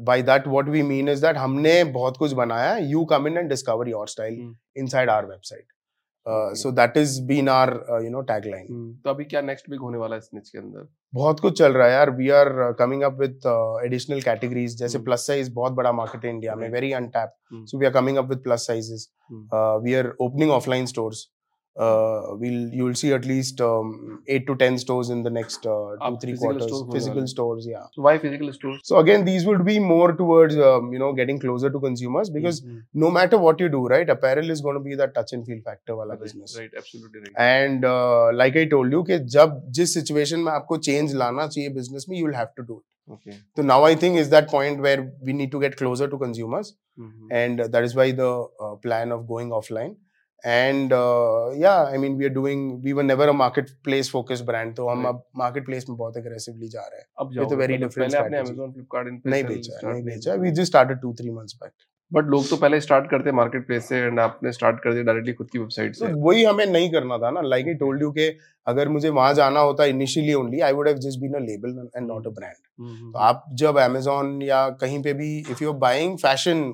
by 0.00 0.22
that 0.22 0.46
what 0.48 0.68
we 0.68 0.82
mean 0.82 1.08
is 1.08 1.22
that 1.22 1.36
हमने 1.36 1.82
बहुत 1.92 2.16
कुछ 2.16 2.32
बनाया 2.42 2.76
you 2.76 3.04
come 3.12 3.26
in 3.28 3.38
and 3.38 3.48
discover 3.48 3.88
your 3.88 4.08
style. 4.08 4.52
Inside 4.76 5.10
our 5.10 5.30
website. 5.30 5.66
So 6.28 6.70
that 6.70 6.96
is 6.96 7.20
been 7.22 7.48
our 7.48 7.70
you 8.04 8.10
know 8.10 8.20
tagline 8.20 9.00
तो 9.04 9.10
अभी 9.10 9.24
क्या 9.24 9.40
next 9.40 9.70
big 9.70 9.80
होने 9.80 9.98
वाला 9.98 10.14
है 10.14 10.20
स्निच 10.20 10.48
के 10.48 10.58
अंदर? 10.58 10.88
बहुत 11.14 11.40
कुछ 11.40 11.58
चल 11.58 11.72
रहा 11.72 11.86
है 11.86 11.92
यार. 11.92 12.10
We 12.10 12.28
are 12.30 12.72
coming 12.78 13.02
up 13.02 13.18
with 13.20 13.40
additional 13.84 14.20
categories 14.20 14.78
जैसे। 14.78 14.98
प्लस 14.98 15.26
साइज़ 15.26 15.52
बहुत 15.52 15.72
बड़ा 15.72 15.92
मार्केट 15.92 16.24
है 16.24 16.30
इंडिया 16.30 16.54
में. 16.54 16.68
Very 16.70 16.92
untapped 16.92 17.34
so 17.54 17.78
we 17.78 17.86
are 17.86 17.92
coming 17.92 18.16
up 18.16 18.28
with 18.28 18.38
plus 18.38 18.66
sizes 18.66 19.12
we 19.32 19.94
are 19.94 20.14
opening 20.20 20.50
offline 20.50 20.84
are 20.84 20.84
opening 20.84 20.84
offline 20.84 20.92
stores. 20.94 21.33
uh, 21.75 22.35
we'll 22.39 22.73
you'll 22.77 22.95
see 23.01 23.09
at 23.13 23.25
least 23.25 23.61
um, 23.61 24.21
eight 24.27 24.45
to 24.47 24.55
ten 24.61 24.77
stores 24.77 25.09
in 25.15 25.21
the 25.23 25.29
next 25.35 25.65
uh, 25.65 25.75
two 25.75 26.07
आप 26.07 26.17
three 26.23 26.33
physical 26.33 26.39
quarters 26.45 26.65
stores 26.67 26.81
खोलने 26.87 26.93
physical 26.95 27.15
वाले 27.15 27.21
हैं? 27.21 27.31
stores 27.33 27.67
yeah 27.73 27.85
So 27.97 28.01
why 28.07 28.13
physical 28.23 28.51
stores? 28.57 28.81
so 28.89 28.97
again 29.03 29.23
these 29.29 29.45
would 29.49 29.63
be 29.69 29.77
more 29.91 30.09
towards 30.21 30.57
um, 30.69 30.89
you 30.95 30.99
know 31.03 31.11
getting 31.19 31.39
closer 31.45 31.71
to 31.75 31.81
consumers 31.85 32.31
because 32.37 32.59
Mhm. 32.65 32.81
no 33.05 33.11
matter 33.19 33.39
what 33.45 33.63
you 33.65 33.69
do 33.77 33.83
right 33.93 34.11
apparel 34.15 34.53
is 34.57 34.63
going 34.67 34.79
to 34.81 34.83
be 34.89 34.99
that 35.03 35.13
touch 35.19 35.33
and 35.37 35.47
feel 35.51 35.61
factor 35.69 35.95
wala 36.01 36.17
Right, 36.17 36.23
business 36.25 36.57
right, 36.59 36.75
absolutely 36.83 37.23
right. 37.25 37.39
and 37.47 37.87
uh, 37.93 38.27
like 38.43 38.59
i 38.63 38.67
told 38.75 38.97
you 38.97 39.03
कि 39.11 39.19
जब 39.37 39.55
जिस 39.79 39.97
situation 39.99 40.45
में 40.49 40.51
आपको 40.57 40.81
change 40.89 41.15
लाना 41.23 41.47
चाहिए 41.55 41.73
business 41.79 42.09
में 42.09 42.17
you'll 42.21 42.39
have 42.41 42.53
to 42.61 42.67
do 42.73 42.79
it 42.81 42.85
Okay. 43.17 43.35
so 43.57 43.63
now 43.71 43.79
i 43.85 43.93
think 44.01 44.19
is 44.25 44.27
that 44.35 44.51
point 44.57 44.81
where 44.87 44.99
we 45.29 45.33
need 45.41 45.51
to 45.57 45.59
get 45.67 45.79
closer 45.85 46.07
to 46.11 46.17
consumers 46.27 46.67
Mhm. 47.05 47.31
and 47.43 47.63
that 47.77 47.87
is 47.91 47.95
why 48.01 48.11
the 48.21 48.29
uh, 48.65 48.75
plan 48.87 49.15
of 49.19 49.25
going 49.33 49.53
offline 49.61 49.95
And 50.44 50.92
uh, 50.92 51.44
yeah 51.60 51.90
i 51.90 51.98
mean 52.00 52.16
we 52.16 52.24
are 52.28 52.32
doing 52.32 52.64
we 52.86 52.92
were 52.96 53.04
never 53.04 53.26
a 53.32 53.34
marketplace 53.36 54.08
focused 54.14 54.44
brand 54.48 54.74
तो 54.76 54.88
हम. 54.88 55.04
अब 55.08 55.22
marketplace 55.40 55.88
में 55.88 55.96
बहुत 55.98 56.18
aggressively 56.20 56.68
जा 56.72 56.80
रहे 56.80 57.00
हैं। 57.00 57.06
अब 57.18 57.30
very 57.60 57.76
मतलब 57.76 57.84
different 57.84 58.14
पहले 58.14 58.18
आपने. 58.18 58.42
Amazon 58.42 58.74
Flipkart 58.74 59.08
इन 59.08 59.20
नहीं 59.26 59.44
बेचा 59.44 59.80
नहीं 59.90 60.02
बेचा। 60.04 60.34
we 60.42 60.52
just 60.58 60.72
started 60.72 61.00
two 61.04 61.12
three 61.20 61.32
months 61.38 61.56
back 61.62 61.72
but 62.12 62.24
लोग 62.30 62.48
तो 62.48 62.56
पहले 62.56 62.80
स्टार्ट 62.80 63.10
करते 63.10 63.30
हैं 63.30 63.36
मार्केट 63.36 63.66
प्लेस 63.66 63.88
से 63.88 63.98
एंड 63.98 64.20
आपने 64.20 64.52
स्टार्ट 64.52 64.82
कर 64.84 64.92
दिया 64.92 65.04
डायरेक्टली 65.04 65.32
खुद 65.32 65.50
की 65.50 65.58
वेबसाइट 65.58 65.96
तो 65.98 66.06
से 66.06 66.12
वही 66.28 66.44
हमें 66.44 66.66
नहीं 66.66 66.90
करना 66.92 67.18
था 67.18 67.30
ना। 67.30 67.40
लाइक 67.40 67.66
आई 67.68 67.74
टोल्ड 67.86 68.02
यू 68.02 68.10
कि 68.12 68.28
अगर 68.66 68.88
मुझे 68.88 69.08
वहाँ 69.08 69.34
जाना 69.34 69.60
होता 69.60 69.84
initially 69.94 70.34
only 70.34 70.60
I 70.60 70.72
would 70.72 70.88
have 70.88 70.98
just 71.08 71.20
been 71.20 71.34
a 71.34 71.44
label 71.46 71.88
and 71.96 72.06
not 72.06 72.26
a 72.26 72.30
brand 72.38 73.12
तो 73.12 73.18
आप 73.18 73.44
जब 73.62 73.78
Amazon 73.88 74.40
या 74.42 74.68
कहीं 74.80 75.02
पे 75.02 75.12
भी 75.12 75.36
if 75.50 75.62
you 75.64 75.72
are 75.72 75.78
buying 75.90 76.18
fashion 76.18 76.72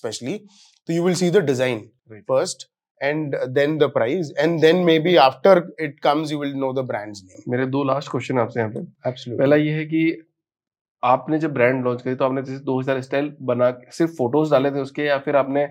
specially 0.00 0.38
तो 0.88 0.92
you 0.92 1.04
will 1.04 1.14
see 1.14 1.30
the 1.30 1.46
design 1.52 1.88
Right. 2.10 2.62
And 3.00 3.36
then 3.48 3.78
the 3.78 3.88
price 3.88 4.32
and 4.36 4.60
then 4.60 4.84
maybe 4.84 5.16
after 5.18 5.52
it 5.78 6.00
comes 6.00 6.30
you 6.30 6.38
will 6.38 6.54
know 6.54 6.72
the 6.72 6.82
brand's 6.84 7.22
name. 7.24 7.44
मेरे 7.48 7.66
दो 7.66 7.84
लास्ट 7.84 8.10
क्वेश्चन 8.10 8.38
आपसे 8.38 8.60
यहाँ 8.60 8.72
पे 8.72 8.80
absolutely. 9.10 9.38
पहला 9.38 9.56
ये 9.56 9.72
है 9.72 9.84
कि 9.84 10.02
आपने 11.02 11.38
जब 11.38 11.52
ब्रांड 11.52 11.84
लॉन्च 11.84 12.02
करी 12.02 12.14
तो 12.14 12.24
आपने 12.24 12.42
जैसे 12.42 12.58
दो 12.64 12.80
हज़ार 12.80 13.00
स्टाइल 13.02 13.32
बना 13.42 13.70
सिर्फ़ 13.90 14.12
फ़ोटोज़ 14.12 14.50
डाले 14.50 14.70
थे 14.70 14.80
उसके 14.80 15.04
या 15.04 15.18
फिर 15.18 15.36
आपने 15.36 15.68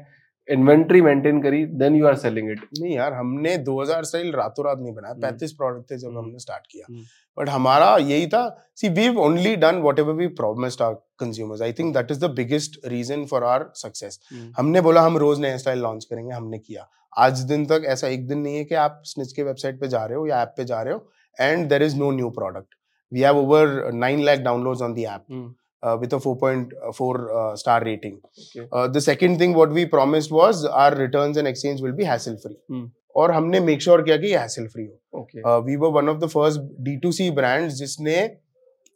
इन्वेंट्री 0.47 1.01
मेंटेन 1.01 1.41
करी 1.41 1.65
then 1.81 1.95
you 1.95 2.07
are 2.07 2.15
selling 2.17 2.49
it 2.51 2.59
नहीं 2.79 2.95
यार 2.95 3.13
हमने 3.13 3.55
2000 3.65 4.03
स्टाइल 4.03 4.31
रातों 4.33 4.65
रात 4.65 4.77
नहीं 4.79 4.93
बनाया 4.93 5.13
हम्म। 5.13 5.37
35 5.37 5.51
प्रोडक्ट 5.57 5.91
थे 5.91 5.97
जब 5.97 6.07
हम्म। 6.07 6.19
हमने 6.19 6.39
स्टार्ट 6.39 6.63
किया। 6.71 6.85
हम्म। 6.89 7.03
बट 7.37 7.49
हमारा 7.49 7.95
यही 7.97 8.27
था 8.27 8.43
see 8.75 8.89
we 8.89 9.07
only 9.25 9.55
done 9.55 9.75
whatever 9.99 10.13
we 10.13 10.27
promised 10.39 10.81
our 10.81 10.95
consumers 11.19 11.61
I 11.61 11.73
think 11.73 11.93
that 11.93 12.11
is 12.11 12.25
the 12.25 12.29
biggest 12.35 12.79
reason 12.85 13.25
for 13.25 13.43
our 13.43 13.69
success 13.75 14.19
हमने 14.57 14.81
बोला 14.81 15.01
हम 15.01 15.17
रोज 15.17 15.39
नया 15.39 15.57
स्टाइल 15.57 15.79
लॉन्च 15.79 16.05
करेंगे 16.05 16.33
हमने 16.33 16.59
किया। 16.59 16.89
आज 17.17 17.39
दिन 17.51 17.65
तक 17.65 17.83
ऐसा 17.89 18.07
एक 18.07 18.27
दिन 18.27 18.39
नहीं 18.39 18.57
है 18.57 18.63
कि 18.65 18.75
आप 18.75 19.01
स्निच 19.05 19.31
के 19.33 19.43
वेबसाइट 19.43 19.79
पे 19.79 19.87
जा 19.87 20.03
रहे 20.05 20.17
हो 20.17 20.25
या 20.27 20.41
ऐप 20.41 20.53
पे 20.57 20.63
जा 20.65 20.81
रहे 20.81 20.93
हो 20.93 21.09
and 21.41 21.67
there 21.69 21.83
is 21.83 21.95
no 21.97 22.11
new 22.11 22.29
product 22.37 22.75
we 23.11 23.21
have 23.21 23.37
over 23.37 23.71
9 24.03 24.21
lakh 24.29 24.43
downloads 24.49 24.83
on 24.87 24.93
the 24.99 25.05
app 25.13 25.23
Hmm. 25.33 25.47
uh, 25.83 25.95
with 26.01 26.13
a 26.15 26.19
4.4 26.23 27.17
uh, 27.39 27.55
star 27.61 27.77
rating 27.87 28.15
Okay. 28.43 28.67
uh, 28.71 28.87
the 28.97 29.01
second 29.05 29.39
thing 29.43 29.53
what 29.59 29.75
we 29.79 29.85
promised 29.95 30.33
was 30.37 30.63
our 30.83 30.95
returns 31.01 31.37
and 31.43 31.51
exchange 31.53 31.81
will 31.87 31.95
be 32.01 32.09
hassle 32.13 32.39
free 32.45 32.57
Hmm. 32.75 32.87
और 33.19 33.31
हमने 33.31 33.59
make 33.59 33.81
sure 33.81 33.97
sure 33.97 34.05
किया 34.05 34.17
कि 34.17 34.27
ये 34.31 34.37
hassle 34.37 34.67
free 34.75 34.87
हो 34.87 35.19
okay 35.21 35.41
uh, 35.51 35.59
we 35.69 35.77
were 35.83 35.91
one 35.99 36.11
of 36.13 36.19
the 36.23 36.29
first 36.35 36.67
D2C 36.87 37.29
brands 37.39 37.79
जिसने 37.83 38.17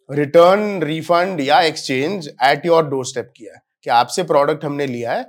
return 0.10 0.82
refund 0.84 1.42
या 1.42 1.60
exchange 1.62 2.28
at 2.52 2.66
your 2.66 2.86
door 2.90 3.06
step 3.06 3.32
किया 3.38 3.54
है 3.54 3.62
कि 3.84 3.90
आपसे 4.00 4.24
प्रोडक्ट 4.32 4.66
हमने 4.66 4.88
लिया 4.88 5.14
है 5.14 5.24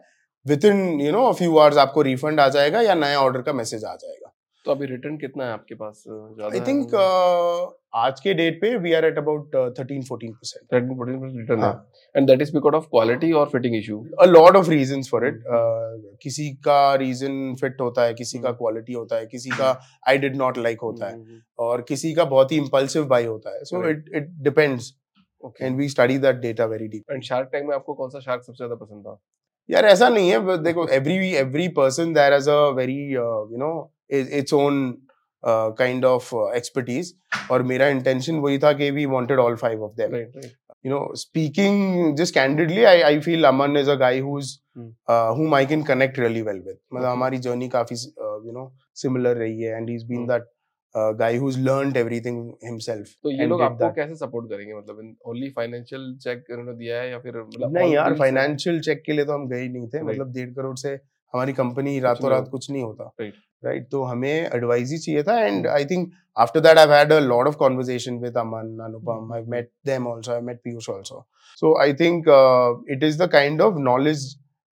with 0.47 0.65
in 0.65 1.01
you 1.01 1.13
know 1.13 1.33
few 1.33 1.57
hours 1.57 1.77
आपको 1.79 2.03
रिफंड 2.03 2.41
आ 2.41 2.49
जाएगा 2.49 2.81
या 2.83 2.95
नया 2.97 3.21
ऑर्डर 3.21 3.43
का 3.43 3.53
मैसेज 3.53 3.85
आ 3.85 3.95
जाएगा। 3.97 4.31
तो 4.67 4.71
अभी 4.71 4.87
रिटर्न 4.87 5.17
कितना 5.19 5.45
है 5.45 5.53
आपके 5.53 5.75
पास 5.75 6.05
आई 6.53 6.61
थिंक 6.67 6.95
uh, 6.97 7.73
आज 7.95 8.21
के 8.21 8.35
डेट 8.35 8.61
पे 8.61 8.77
we 8.79 8.93
are 8.93 9.05
at 9.05 9.19
about 9.19 9.57
thirteen 9.79 10.03
fourteen 10.03 10.33
percent 10.33 10.65
thirteen 10.73 10.97
fourteen 10.97 11.39
return 11.39 11.63
है। 11.63 11.71
And 12.15 12.27
that 12.29 12.43
is 12.43 12.53
because 12.53 12.75
of 12.75 12.87
quality 12.91 13.33
और 13.33 13.49
fitting 13.49 13.77
issue 13.77 13.99
a 14.25 14.27
lot 14.29 14.59
of 14.61 14.71
reasons 14.73 15.11
for 15.13 15.21
it 15.29 15.45
uh, 15.57 16.17
किसी 16.23 16.49
का 16.67 16.95
रीजन 17.03 17.55
फिट 17.61 17.81
होता 17.81 18.05
है 18.05 18.15
किसी 18.15 18.39
का। 18.39 18.53
क्वालिटी 18.63 18.93
होता 18.93 19.17
है 19.17 19.27
किसी 19.27 19.51
का 19.51 19.71
आई 20.09 20.19
डिड 20.19 20.37
नॉट 20.37 20.59
लाइक 20.59 20.81
होता 20.83 21.07
है। 21.07 21.19
है 21.21 21.41
और 21.59 21.83
किसी 21.89 22.13
का 22.15 22.25
बहुत 22.35 22.53
ही 22.53 22.57
इम्पल्सिव 22.59 23.07
बाई 23.09 23.25
होता 23.27 23.55
है। 23.57 23.65
So 23.65 23.89
it 23.91 24.11
it 24.15 24.31
depends 24.43 24.93
okay 25.45 25.65
and 25.65 25.77
we 25.79 25.89
study 25.89 26.19
that 26.19 26.37
data 26.41 26.65
very 26.67 26.89
deep 26.89 27.13
and 27.13 27.23
shark 27.23 27.49
tank 27.53 27.69
में 27.69 27.75
आपको 27.75 27.95
कौन 27.95 28.11
सा 28.11 28.21
शार्क 28.21 28.43
सबसे 28.43 28.57
ज़्यादा 28.57 28.85
पसंद 28.85 29.07
था? 29.07 29.21
यार 29.71 29.85
ऐसा 29.85 30.09
नहीं 30.09 30.31
है 30.31 30.57
देखो 30.63 30.87
every 30.89 31.33
every 31.37 31.69
person 31.79 32.13
there 32.15 32.33
has 32.33 32.51
a 32.51 32.59
very 32.77 32.99
you 33.13 33.57
know 33.59 33.71
its 34.11 34.55
own 34.55 34.83
kind 35.79 36.05
of 36.05 36.35
expertise 36.57 37.15
और 37.51 37.63
मेरा 37.63 37.89
इंटेंशन 37.89 38.37
वही 38.41 38.59
था 38.59 38.73
कि 38.73 38.91
we 38.91 39.07
wanted 39.07 39.39
all 39.39 39.57
five 39.57 39.85
of 39.85 39.93
them 40.01 40.23
speaking 41.21 41.77
just 42.17 42.35
candidly 42.37 42.83
i 42.89 42.97
i 43.11 43.21
feel 43.27 43.47
aman 43.51 43.77
is 43.83 43.91
a 43.93 43.97
guy 44.05 44.15
who's 44.21 44.51
Hmm. 44.77 44.87
uh, 45.13 45.33
whom 45.35 45.53
i 45.57 45.65
can 45.71 45.83
connect 45.89 46.17
really 46.21 46.41
well 46.47 46.57
with. 46.67 46.79
मतलब 46.95 47.05
हमारी 47.05 47.39
journey 47.39 47.69
काफ़ी 47.75 47.97
you 48.47 48.53
know 48.53 48.65
similar 49.03 49.37
रही 49.37 49.61
है 49.61 49.77
and 49.77 49.89
he 49.91 49.95
is 49.97 50.07
been. 50.07 50.27
That 50.27 50.49
guy 50.95 51.37
who 51.37 51.51
learned 51.59 51.97
everything 51.97 52.39
himself 52.65 53.09
तो 53.23 53.31
ये 53.31 53.47
लोग 53.47 53.63
आपको 53.63 53.91
कैसे 53.95 54.15
सपोर्ट 54.17 54.51
करेंगे? 54.51 54.75
मतलब 54.75 55.17
ओनली 55.27 55.51
फाइनेंशियल 55.53 56.15
चेक 56.23 56.45
उन्होंने 56.51 56.77
दिया 56.79 57.01
है 57.01 57.11
या 57.11 57.19
फिर 57.21 57.39
मतलब 57.39 57.77
नहीं 57.77 57.95
यार 57.95 58.15
फाइनेंशियल 58.19 58.81
चेक 58.81 59.03
के 59.07 59.13
लिए 59.13 59.25
तो 59.25 59.33
हम 59.33 59.49
गए 59.49 59.69
नहीं 59.69 59.89
थे। 59.89 60.03
मतलब 60.03 60.33
डेढ़ 60.35 60.51
करोड़ 60.55 60.77
से 60.79 60.93
हमारी 61.35 61.53
कंपनी 61.55 61.99
रातों 62.01 62.31
रात 62.31 62.49
कुछ 62.51 62.71
नहीं 62.71 62.83
होता। 62.83 63.13
राइट 63.63 63.89
तो 63.91 64.03
हमें 64.05 64.31
एडवाइस 64.31 64.91
ही 64.93 64.99
चाहिए 64.99 65.23
था 65.23 65.39
and 65.41 65.67
I 65.67 65.85
think 65.91 66.11
after 66.37 66.61
that 66.61 66.79
I 66.79 66.87
had 66.89 67.13
a 67.13 67.19
lot 67.21 67.47
of 67.49 67.57
conversation 67.57 68.19
with 68.21 68.37
Aman 68.39 68.79
Anupam 68.85 69.33
I 69.35 69.43
met 69.51 69.71
them 69.87 70.09
also 70.09 70.33
I 70.33 70.41
met 70.49 70.61
Piyush 70.65 70.91
also 70.91 71.27
so 71.59 71.77
I 71.83 71.95
think 72.01 72.29
it 72.91 73.05
is 73.05 73.23
the 73.23 73.31
kind 73.33 73.63
of 73.63 73.79
knowledge 73.83 74.27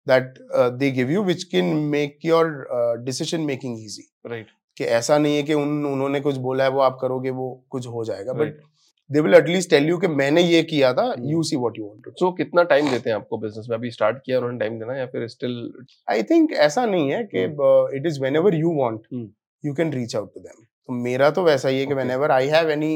that 0.06 0.34
they 0.78 0.90
give 0.92 1.10
you 1.10 1.22
which 1.24 1.44
can 1.52 1.74
make 1.90 2.18
your 2.24 2.66
decision 3.04 3.40
making 3.46 3.78
easy 3.78 4.08
right 4.26 4.46
कि 4.76 4.84
ऐसा 4.96 5.18
नहीं 5.18 5.36
है 5.36 5.42
कि 5.42 5.54
उन 5.54 5.86
उन्होंने 5.86 6.20
कुछ 6.20 6.36
बोला 6.38 6.64
है 6.64 6.70
वो 6.70 6.80
आप 6.80 6.98
करोगे 7.00 7.30
वो 7.30 7.48
कुछ 7.70 7.86
हो 7.86 8.04
जाएगा। 8.04 8.32
But 8.32 8.60
they 9.10 9.20
will 9.20 9.34
at least 9.34 9.70
tell 9.70 9.88
you 9.88 9.98
कि 9.98 10.08
मैंने 10.08 10.42
ये 10.42 10.62
किया 10.62 10.92
था. 10.94 11.14
You 11.20 11.42
see 11.42 11.56
what 11.56 11.78
you 11.78 11.86
want 11.86 12.08
so 12.18 12.30
कितना 12.32 12.62
टाइम 12.64 12.90
देते 12.90 13.10
हैं 13.10 13.16
आपको 13.16 13.38
बिज़नेस 13.38 13.66
में? 13.70 13.76
अभी 13.76 13.90
स्टार्ट 13.90 14.18
किया 14.26 14.38
उन्होंने 14.38 14.58
टाइम 14.58 14.78
देना 14.78 14.96
या 14.96 15.06
फिर 15.06 15.26
स्टिल 15.28 15.72
आई 16.10 16.22
थिंक 16.22 16.52
ऐसा 16.66 16.86
नहीं 16.86 17.10
है 17.10 17.22
कि 17.34 17.44
it 17.96 18.06
is 18.06 18.20
whenever 18.36 18.54
you 18.54 18.72
want. 18.74 19.06
You 19.64 19.74
can 19.74 19.92
reach 19.92 20.16
out 20.16 20.34
to 20.34 20.40
them 20.40 20.62
तो 20.62 20.92
मेरा 20.92 21.30
तो 21.30 21.42
वैसा 21.42 21.68
ही 21.68 21.80
है 21.80 21.86
कि 21.86 22.12
ever 22.12 22.30
I 22.30 22.48
have 22.48 22.70
any. 22.70 22.94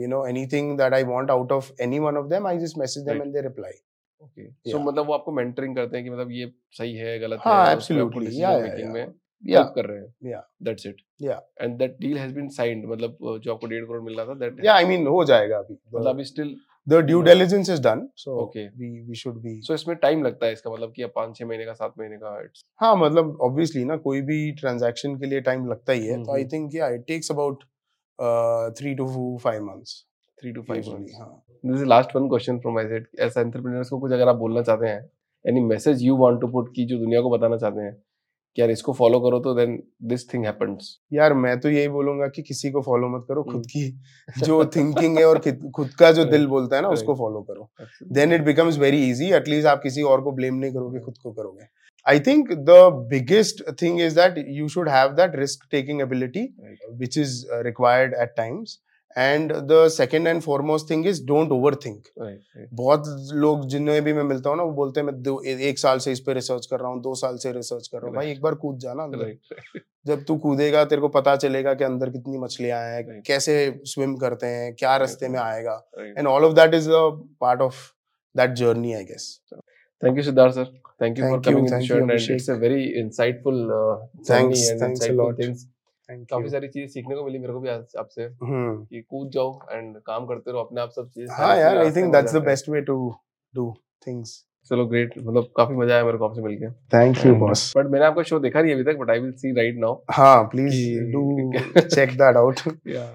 You 0.00 0.08
know 0.08 0.24
anything 0.26 0.76
that 0.78 0.94
I 0.94 1.04
want 1.04 1.30
out 1.30 1.52
of 1.52 1.70
any 1.82 1.98
one 1.98 2.16
of 2.16 2.26
them 2.26 2.46
I 2.46 2.58
just 2.58 2.78
message 2.78 3.04
them 3.04 3.22
and 3.22 3.32
they 3.34 3.42
reply 3.42 3.72
okay 4.22 4.70
so 4.70 4.78
मतलब 4.78 5.06
वो 5.06 5.14
आपको 5.14 5.32
मेंटरिंग 5.32 5.76
करते 5.76 5.96
हैं 5.96 6.04
कि 6.04 6.10
मतलब 6.10 6.30
ये 6.30 6.50
सही 6.72 6.94
है 6.96 7.18
गलत 7.18 7.40
हाँ, 7.40 7.66
है 7.66 7.76
पे 7.76 7.80
आपको 7.80 7.94
absolutely. 7.94 8.26
decision 8.26 9.14
Yeah, 9.44 9.66
कर 9.74 9.86
रहे 9.86 9.98
हैं 9.98 10.14
Yeah. 10.26 10.42
That's 10.62 10.86
it 10.86 11.02
Yeah. 11.22 11.40
And 11.60 11.76
that 11.78 11.96
deal 12.00 12.16
has 12.18 12.34
been 12.34 12.48
signed 12.50 12.86
मतलब 12.86 13.18
जो 13.44 13.52
आपको 13.54 13.66
डेढ़ 13.66 13.84
करोड़ 13.84 14.02
मिल 14.02 14.16
रहा 14.16 14.26
था 14.26 14.34
दैट 14.36 14.64
या 14.64 14.74
आई 14.74 14.84
मीन 14.84 15.06
हो 15.08 15.24
जाएगा 15.24 15.58
अभी 15.58 15.74
मतलब 15.74 16.08
अभी 16.08 16.24
still 16.24 16.54
the 16.86 17.00
due 17.04 17.20
diligence 17.22 17.70
is 17.70 17.82
done 17.82 18.06
so 18.16 18.36
Okay. 18.40 18.66
We 18.78 18.88
we 19.00 19.14
should 19.14 19.40
be 19.42 19.60
so 19.62 19.74
इसमें 19.74 19.96
टाइम 19.98 20.22
लगता 20.22 20.46
है 20.46 20.52
इसका 20.52 20.70
मतलब 20.70 20.92
कि 20.92 21.02
अब 21.02 21.12
पाँच 21.14 21.36
छह 21.36 21.46
महीने 21.46 21.64
का 21.64 21.72
सात 21.74 21.94
महीने 21.98 22.16
का 22.16 22.34
it's- 22.40 22.64
हाँ 22.80 22.94
मतलब 22.96 23.38
ऑब्वियसली 23.42 23.84
ना 23.84 23.96
कोई 24.04 24.20
भी 24.22 24.40
ट्रांजैक्शन 24.60 25.16
के 25.16 25.26
लिए 25.26 25.40
टाइम 25.42 25.66
लगता 25.66 25.92
ही 25.92 26.06
है 26.06 26.22
तो 26.24 26.32
आई 26.32 26.40
हम्म. 26.40 26.52
थिंक 26.52 26.74
या 26.74 26.88
it 26.90 27.04
takes 27.06 27.30
about 27.30 27.64
three 28.78 28.94
two 28.94 29.36
five 29.42 29.64
months 29.64 30.02
three 30.38 30.52
two 30.52 30.62
five 30.62 30.78
usually 30.78 31.02
months 31.02 31.18
हाँ 31.18 31.42
this 31.64 31.76
is 31.76 31.84
last 31.86 32.16
one 32.16 32.28
question 32.28 32.58
from 32.58 32.74
my 32.74 32.84
side 32.84 33.06
as 33.20 33.38
entrepreneurs 33.38 33.88
को 33.88 33.98
कुछ 33.98 34.12
अगर 34.12 34.28
आप 34.28 34.36
बोलना 34.36 34.62
चाहते 34.62 34.86
हैं 34.86 35.08
any 35.44 35.60
message 35.64 36.02
you 36.02 36.16
want 36.16 36.40
to 36.40 36.48
put 36.48 36.72
की 36.74 36.84
जो 36.84 36.98
दुनिया 36.98 37.20
को 37.20 37.30
बताना 37.30 37.56
चाहते 37.56 37.80
हैं 37.80 37.96
कि 38.56 38.62
यार 38.62 38.70
इसको 38.70 38.92
फॉलो 38.92 39.20
करो 39.20 39.38
तो 39.38 39.54
देन 39.54 39.82
दिस 40.02 40.34
थिंग 40.34 40.44
हैपेंस 40.44 40.98
यार 41.12 41.34
मैं 41.34 41.60
तो 41.60 41.70
यही 41.70 41.88
बोलूँगा 41.88 42.26
कि 42.26 42.42
किसी 42.42 42.70
को 42.70 42.80
फॉलो 42.82 43.08
मत 43.08 43.24
करो 43.28 43.42
खुद 43.42 43.54
हम्म. 43.54 43.62
की 43.62 44.44
जो 44.44 44.64
थिंकिंग 44.64 45.18
है 45.18 45.24
और 45.24 45.38
खुद 45.74 45.88
का 45.88 46.12
जो 46.12 46.24
दिल 46.34 46.46
बोलता 46.46 46.76
है 46.76 46.82
ना 46.82 46.88
उसको 46.88 47.14
फॉलो 47.14 47.40
करो। 47.40 47.70
Then 48.12 48.32
it 48.32 48.42
becomes 48.42 48.78
very 48.78 49.10
easy 49.10 49.30
at least 49.32 49.66
आप 49.66 49.82
किसी 49.82 50.02
और 50.02 50.20
को 50.20 50.32
ब्लेम 50.32 50.54
नहीं 50.54 50.72
करोगे 50.72 51.00
खुद 51.00 51.14
को 51.22 51.32
करोगे। 51.32 51.66
I 52.06 52.20
think 52.20 52.52
the 52.52 52.78
biggest 53.10 53.82
thing 53.82 54.00
is 54.00 54.14
that 54.14 54.44
you 54.48 54.68
should 54.68 54.88
have 54.88 55.08
that 55.08 55.36
risk 55.36 55.68
taking 55.70 56.00
ability 56.00 56.48
which 56.98 57.16
is 57.16 57.46
uh, 57.52 57.62
required 57.62 58.14
at 58.14 58.36
times. 58.36 58.78
And 59.16 59.52
the 59.52 59.86
second 59.90 60.26
and 60.28 60.40
foremost 60.42 60.90
thing 60.90 61.06
is 61.06 61.24
don't 61.26 61.52
over 61.52 61.74
think 61.84 62.08
बहुत 62.72 63.04
लोग 63.34 63.66
जिन्हें 63.68 64.00
भी 64.04 64.12
मैं 64.12 64.22
मिलता 64.24 64.50
हूँ 64.50 64.56
ना 64.56 64.62
वो 64.62 64.72
बोलते 64.72 65.00
हैं 65.00 65.06
मैं 65.06 65.58
एक 65.68 65.78
साल 65.78 65.98
से 65.98 66.12
इस 66.12 66.20
पर 66.20 66.34
रिसर्च 66.34 66.66
कर 66.66 66.80
रहा 66.80 66.90
हूँ 66.90 67.00
दो 67.02 67.14
साल 67.14 67.36
से 67.36 67.52
रिसर्च 67.52 67.88
कर 67.88 67.98
रहा 67.98 68.06
हूँ। 68.06 68.16
भाई 68.16 68.30
एक 68.30 68.40
बार 68.42 68.54
कूद 68.54 68.78
जाना 68.78 69.02
अंदर। 69.02 69.36
जब 70.06 70.24
तू 70.24 70.36
कूदेगा 70.38 70.84
तेरे 70.84 71.00
को 71.00 71.08
पता 71.08 71.36
चलेगा 71.36 71.74
कि 71.74 71.84
अंदर 71.84 72.10
कितनी 72.10 72.38
मछलियाँ 72.38 72.80
हैं 72.82 73.20
कैसे 73.26 73.54
स्विम 73.84 74.16
करते 74.16 74.46
हैं 74.46 74.74
क्या 74.74 74.96
रास्ते 74.96 75.28
में 75.28 75.38
आएगा। 75.40 75.82
And 75.98 76.26
all 76.26 76.44
of 76.44 76.54
that 76.54 76.74
is 76.74 76.90
a 76.90 77.00
part 77.40 77.60
of 77.60 77.76
that 78.34 78.52
journey 78.54 78.92
I 78.94 79.04
guess 79.04 79.28
thank 80.02 80.16
you 80.16 80.22
Siddharth 80.22 80.54
sir 80.54 80.72
thank 81.02 81.18
you 81.18 81.24
for 81.24 81.40
coming 81.46 82.30
it's 82.30 82.50
a 82.50 82.54
very 82.58 82.84
insightful 83.00 83.66
journey 84.22 84.62
and 84.62 84.82
insightful 84.82 85.34
things 85.34 85.66
काफ़ी 86.08 86.48
सारी 86.48 86.68
चीज़ें 86.68 86.88
सीखने 86.88 87.14
को 87.14 87.24
मिली 87.24 87.38
मेरे 87.38 87.52
को 87.52 87.60
भी 87.60 87.68
आपसे 87.68 88.24
हम्म। 88.24 88.82
कि 88.84 89.00
कूद 89.02 89.30
जाओ 89.30 89.58
एंड 89.72 89.96
काम 90.06 90.26
करते 90.26 90.50
रहो 90.50 90.60
अपने 90.60 90.80
आप 90.80 90.90
सब 90.90 91.08
चीज़ 91.10 91.30
हाँ 91.32 91.56
यार 91.56 91.78
I 91.78 91.90
think 91.92 92.12
that's 92.12 92.34
the 92.34 92.42
best 92.44 92.68
way 92.68 92.80
to 92.82 92.98
do 93.54 93.72
things 94.06 94.42
चलो 94.70 94.84
ग्रेट 94.86 95.12
मतलब 95.18 95.48
काफ़ी 95.56 95.74
मज़ा 95.76 95.94
आया 95.94 96.04
मेरे 96.04 96.18
को 96.18 96.24
आपसे 96.24 96.42
मिलके। 96.42 96.70
थैंक 96.92 97.24
यू 97.26 97.34
बॉस 97.36 97.72
बट 97.76 97.86
मैंने 97.86 98.06
आपका 98.06 98.22
शो 98.22 98.38
देखा 98.38 98.62
नहीं 98.62 98.72
अभी 98.74 98.84
तक 98.84 98.96
but 98.98 99.10
I 99.10 99.18
will 99.18 99.32
see 99.32 99.52
right 99.56 99.76
now 99.78 99.98
हाँ 100.10 100.42
please 100.44 101.10
do 101.12 101.52
check 101.80 102.10
that 102.12 102.36
out 102.36 102.60
या 102.88 103.06